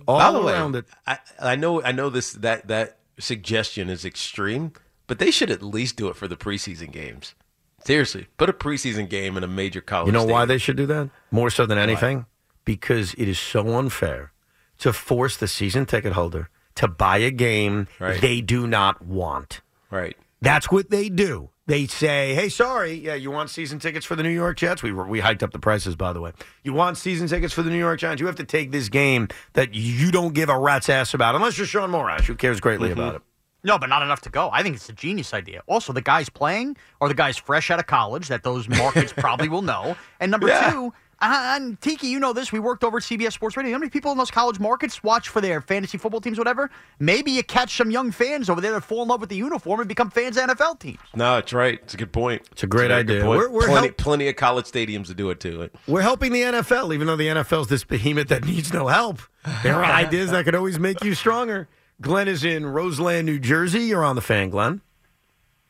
[0.07, 0.85] all By the way, around it.
[1.05, 4.71] I, I know I know this that that suggestion is extreme,
[5.05, 7.35] but they should at least do it for the preseason games.
[7.83, 10.07] Seriously, put a preseason game in a major college.
[10.07, 11.09] You know why they should do that?
[11.29, 12.25] More so than anything,
[12.63, 14.31] because it is so unfair
[14.79, 18.21] to force the season ticket holder to buy a game Right.
[18.21, 19.61] they do not want.
[19.89, 20.15] right?
[20.41, 21.49] That's what they do.
[21.65, 24.81] They say, "Hey, sorry, yeah, you want season tickets for the New York Jets?
[24.83, 26.31] We we hiked up the prices, by the way.
[26.63, 28.21] You want season tickets for the New York Giants?
[28.21, 31.57] You have to take this game that you don't give a rat's ass about, unless
[31.57, 32.99] you're Sean Morash, who cares greatly mm-hmm.
[32.99, 33.21] about it.
[33.63, 34.49] No, but not enough to go.
[34.53, 35.61] I think it's a genius idea.
[35.67, 39.49] Also, the guys playing are the guys fresh out of college that those markets probably
[39.49, 39.97] will know.
[40.21, 40.69] And number Yeah.
[40.71, 42.51] two, Uh-huh, and Tiki, you know this.
[42.51, 43.71] We worked over at CBS Sports Radio.
[43.73, 46.69] How many people in those college markets watch for their fantasy football teams, whatever?
[46.99, 49.79] Maybe you catch some young fans over there that fall in love with the uniform
[49.79, 50.99] and become fans of NFL teams.
[51.15, 51.79] No, it's right.
[51.81, 52.43] It's a good point.
[52.51, 53.29] It's a great very good idea.
[53.29, 55.69] We're- we're plenty, help- plenty of college stadiums to do it too.
[55.87, 59.19] We're helping the NFL, even though the NFL is this behemoth that needs no help.
[59.63, 61.67] There are ideas that could always make you stronger.
[61.99, 63.79] Glenn is in Roseland, New Jersey.
[63.85, 64.81] You're on the fan, Glenn.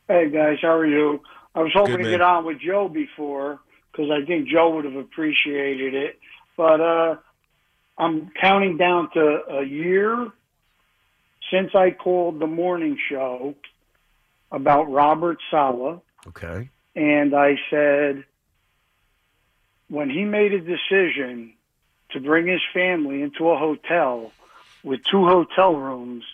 [0.08, 1.22] Hey guys, how are you?
[1.54, 2.12] I was hoping Good, to man.
[2.12, 3.60] get on with Joe before
[3.98, 6.18] because I think Joe would have appreciated it.
[6.56, 7.16] But uh,
[7.98, 10.30] I'm counting down to a year
[11.50, 13.54] since I called the morning show
[14.52, 16.70] about Robert Saleh, Okay.
[16.94, 18.24] and I said
[19.88, 21.54] when he made a decision
[22.10, 24.30] to bring his family into a hotel
[24.84, 26.24] with two hotel rooms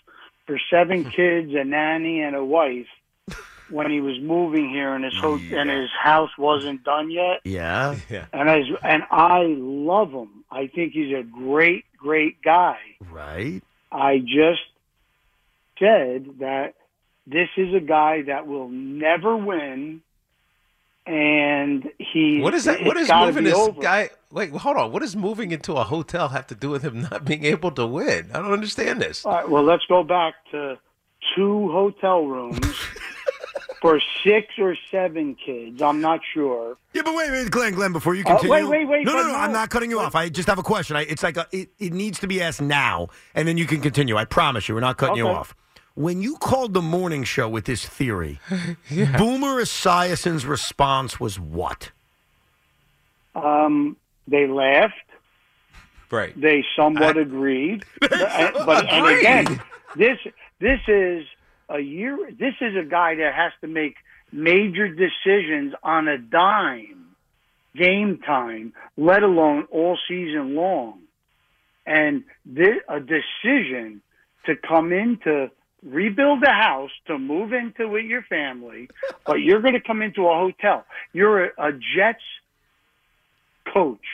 [0.47, 2.87] for seven kids, a nanny, and a wife
[3.71, 7.41] when he was moving here and his ho- and his house wasn't done yet.
[7.45, 7.97] Yeah.
[8.33, 10.45] And as and I love him.
[10.51, 12.79] I think he's a great, great guy.
[13.11, 13.63] Right.
[13.91, 14.63] I just
[15.79, 16.75] said that
[17.27, 20.03] this is a guy that will never win,
[21.07, 22.41] and he.
[22.41, 22.83] What is that?
[22.85, 23.81] What it's is gotta moving this over.
[23.81, 24.11] guy?
[24.31, 24.93] Wait, hold on.
[24.93, 27.87] What does moving into a hotel have to do with him not being able to
[27.87, 28.31] win?
[28.35, 29.25] I don't understand this.
[29.25, 30.79] All right, well, let's go back to
[31.35, 32.61] two hotel rooms
[33.85, 35.83] for six or seven kids.
[35.83, 36.79] I'm not sure.
[36.95, 38.51] Yeah, but wait, wait, Glenn, Glenn, before you Uh, continue.
[38.51, 40.15] wait, wait, wait, No, no, but no, I'm not cutting you off.
[40.15, 40.97] I just have a question.
[40.97, 43.83] I, it's like a, it, it needs to be asked now, and then you can
[43.83, 44.17] continue.
[44.17, 45.55] I promise you, we're not cutting you off.
[45.97, 48.41] When you called the morning show with this theory,
[48.89, 51.91] Boomer Esiason's response was what?
[53.35, 54.95] Um, they laughed.
[56.11, 56.33] Right.
[56.41, 57.85] They somewhat agreed.
[58.01, 58.11] but,
[58.65, 59.61] but and again,
[59.95, 60.19] this
[60.59, 61.27] this is
[61.69, 62.31] a year.
[62.31, 63.97] This is a guy that has to make
[64.33, 67.17] major decisions on a dime,
[67.77, 71.01] game time, let alone all season long.
[71.87, 74.03] And this, a decision
[74.47, 75.51] to come in to
[75.85, 78.89] rebuild a house, to move into with your family,
[79.27, 80.85] but you're going to come into a hotel.
[81.13, 82.23] You're a, a Jets
[83.73, 84.05] coach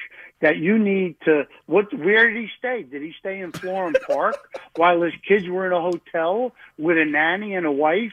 [0.40, 4.36] that you need to what where did he stay did he stay in Florham Park
[4.76, 8.12] while his kids were in a hotel with a nanny and a wife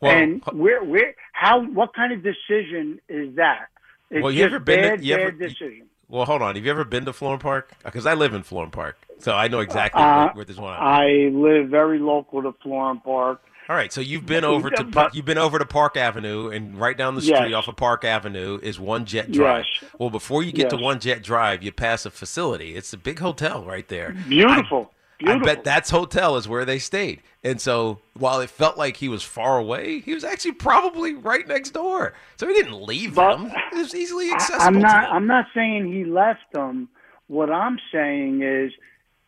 [0.00, 3.66] Well, and where where how what kind of decision is that
[4.10, 6.54] it's Well, you ever been to- bad, you ever- decision Well, hold on.
[6.54, 7.72] Have you ever been to Florham Park?
[7.84, 10.72] Because I live in Florham Park, so I know exactly Uh, where, where this one.
[10.78, 15.14] I live very local to Florham Park All right, so you've been over to But-
[15.14, 17.36] you've been over to Park Avenue, and right down the Yes.
[17.38, 19.64] street off of Park Avenue is One Jet Drive.
[19.82, 19.90] Yes.
[19.98, 22.76] Well, before you get to One Jet Drive, you pass a facility.
[22.76, 24.14] It's a big hotel right there.
[24.28, 27.22] beautiful I beautiful bet that's hotel is where they stayed.
[27.42, 31.48] And so while it felt like he was far away, he was actually probably right
[31.48, 32.12] next door.
[32.36, 33.50] So he didn't leave But- them.
[33.72, 34.62] It was easily I- accessible.
[34.66, 35.10] I'm to not.
[35.10, 36.88] I'm not saying he left them.
[37.28, 38.72] What I'm saying is,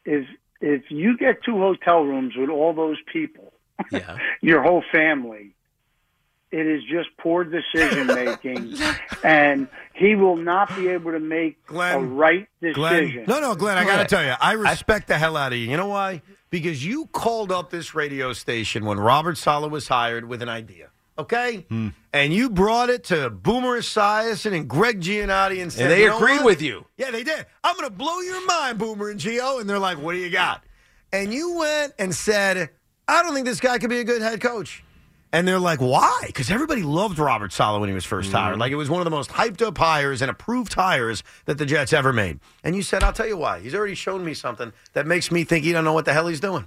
[0.04, 0.26] is
[0.60, 3.47] if you get two hotel rooms with all those people,
[3.90, 4.18] Yeah.
[4.40, 5.54] your whole family,
[6.50, 8.74] it is just poor decision making,
[9.22, 13.24] and he will not be able to make a Glenn, right Glenn, decision.
[13.28, 15.66] no, no, Glenn, I got to tell you, I respect the hell out of you.
[15.70, 16.22] You know why?
[16.50, 20.88] Because you called up this radio station when Robert Saleh was hired with an idea,
[21.18, 21.66] okay?
[21.68, 21.88] Hmm.
[22.14, 26.08] And you brought it to Boomer Esiason and Greg Giannotti and said, And they "You
[26.08, 26.46] know agree what?
[26.46, 26.86] with you.
[26.96, 27.44] Yeah, they did.
[27.62, 29.60] I'm going to blow your mind, Boomer and Gio.
[29.60, 30.64] And they're like, what do you got?
[31.12, 32.70] And you went and said,
[33.08, 34.84] I don't think this guy could be a good head coach.
[35.32, 36.22] And they're like, why?
[36.26, 38.58] Because everybody loved Robert Saleh when he was 1st hired.
[38.58, 41.66] Like it was one of the most hyped up hires and approved hires that the
[41.66, 42.40] Jets ever made.
[42.64, 43.60] And you said, I'll tell you why.
[43.60, 46.28] He's already shown me something that makes me think he don't know what the hell
[46.28, 46.66] he's doing.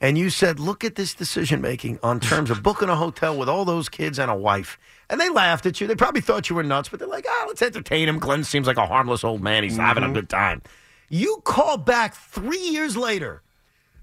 [0.00, 3.48] And you said, look at this decision making on terms of booking a hotel with
[3.48, 4.78] all those kids and a wife.
[5.08, 5.86] And they laughed at you.
[5.86, 8.18] They probably thought you were nuts, but they're like, ah, let's entertain him.
[8.18, 9.62] Glenn seems like a harmless old man.
[9.62, 10.62] He's having a good time.
[11.08, 13.42] You call back three years later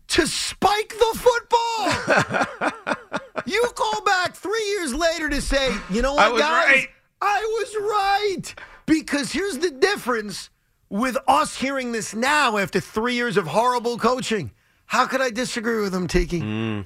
[0.10, 2.96] to spike the football.
[3.46, 6.66] you call back three years later to say, you know what, I was guys?
[6.68, 6.88] right.
[7.22, 8.56] I was right.
[8.86, 10.50] Because here's the difference
[10.90, 14.52] with us hearing this now after three years of horrible coaching.
[14.88, 16.42] How could I disagree with him, Tiki?
[16.42, 16.86] Mm.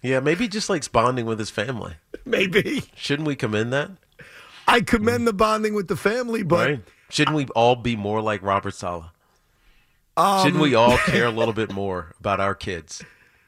[0.00, 1.94] Yeah, maybe he just likes bonding with his family.
[2.26, 2.84] Maybe.
[2.94, 3.90] Shouldn't we commend that?
[4.68, 6.80] I commend the bonding with the family, but right?
[7.10, 9.06] Shouldn't we all be more like Robert Saleh?
[10.16, 13.02] Um, Shouldn't we all care a little bit more about our kids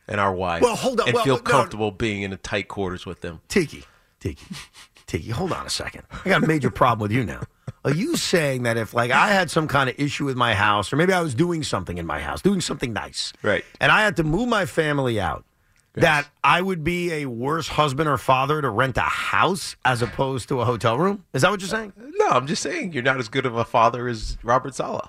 [0.09, 0.63] and our wives?
[0.65, 1.09] Well, hold on.
[1.09, 1.43] And Well, feel no.
[1.43, 3.41] comfortable being in a tight quarters with them.
[3.49, 3.85] Tiki,
[4.21, 4.45] Tiki,
[5.07, 6.03] Tiki, hold on a second.
[6.25, 7.43] I got a major problem with you now.
[7.85, 10.93] Are you saying that if, like, I had some kind of issue with my house,
[10.93, 13.65] or maybe I was doing something in my house, doing something nice, Right.
[13.81, 15.45] and I had to move my family out,
[15.95, 20.49] that I would be a worse husband or father to rent a house as opposed
[20.49, 21.25] to a hotel room?
[21.33, 21.93] Is that what you're saying?
[21.97, 25.09] No, I'm just saying you're not as good of a father as Robert Saleh.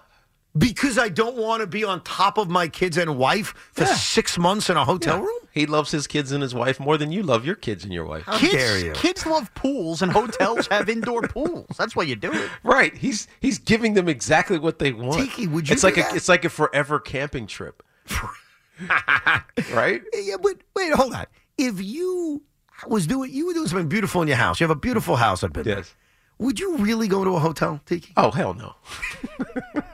[0.58, 4.38] Because I don't want to be on top of my kids and wife for six
[4.38, 5.40] months in a hotel room?
[5.52, 8.06] He loves his kids and his wife more than you love your kids and your
[8.06, 8.24] wife.
[8.24, 8.92] How Kids, dare you?
[8.94, 11.68] kids love pools, and hotels have indoor pools.
[11.78, 12.50] That's why you do it.
[12.64, 12.96] Right.
[12.96, 15.20] He's he's giving them exactly what they want.
[15.20, 16.14] Tiki, would you It's do like that?
[16.14, 17.84] a it's like a forever camping trip.
[19.74, 20.02] right?
[20.14, 21.26] Yeah, but wait, hold on.
[21.58, 22.44] If you
[22.88, 24.60] was doing, you were doing something beautiful in your house.
[24.60, 25.44] You have a beautiful house.
[25.44, 25.64] I've been.
[25.64, 25.78] there.
[25.78, 25.96] Yes.
[26.40, 28.14] Would you really go to a hotel, Tiki?
[28.16, 28.76] Oh hell no.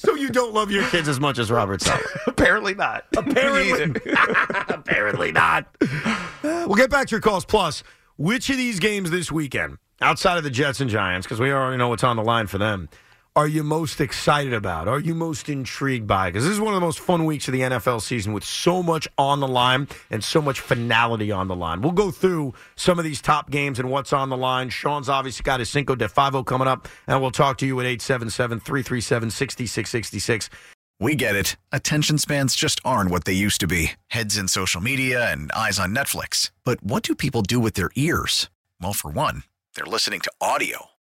[0.00, 2.00] So you don't love your kids as much as Robert Saleh?
[2.26, 3.04] Apparently not.
[3.18, 4.00] Apparently,
[4.70, 5.66] apparently not.
[6.42, 7.44] We'll get back to your calls.
[7.44, 7.82] Plus,
[8.16, 11.76] which of these games this weekend, outside of the Jets and Giants, because we already
[11.76, 12.88] know what's on the line for them,
[13.40, 14.86] are you most excited about?
[14.86, 16.28] Are you most intrigued by?
[16.28, 18.82] Because this is one of the most fun weeks of the NFL season with so
[18.82, 21.80] much on the line and so much finality on the line.
[21.80, 24.68] We'll go through some of these top games and what's on the line.
[24.68, 27.86] Sean's obviously got his Cinco de Favo coming up, and we'll talk to you at
[27.86, 30.50] 877 337 6666.
[31.00, 31.56] We get it.
[31.72, 35.78] Attention spans just aren't what they used to be heads in social media and eyes
[35.78, 36.50] on Netflix.
[36.62, 38.50] But what do people do with their ears?
[38.82, 40.90] Well, for one, they're listening to audio.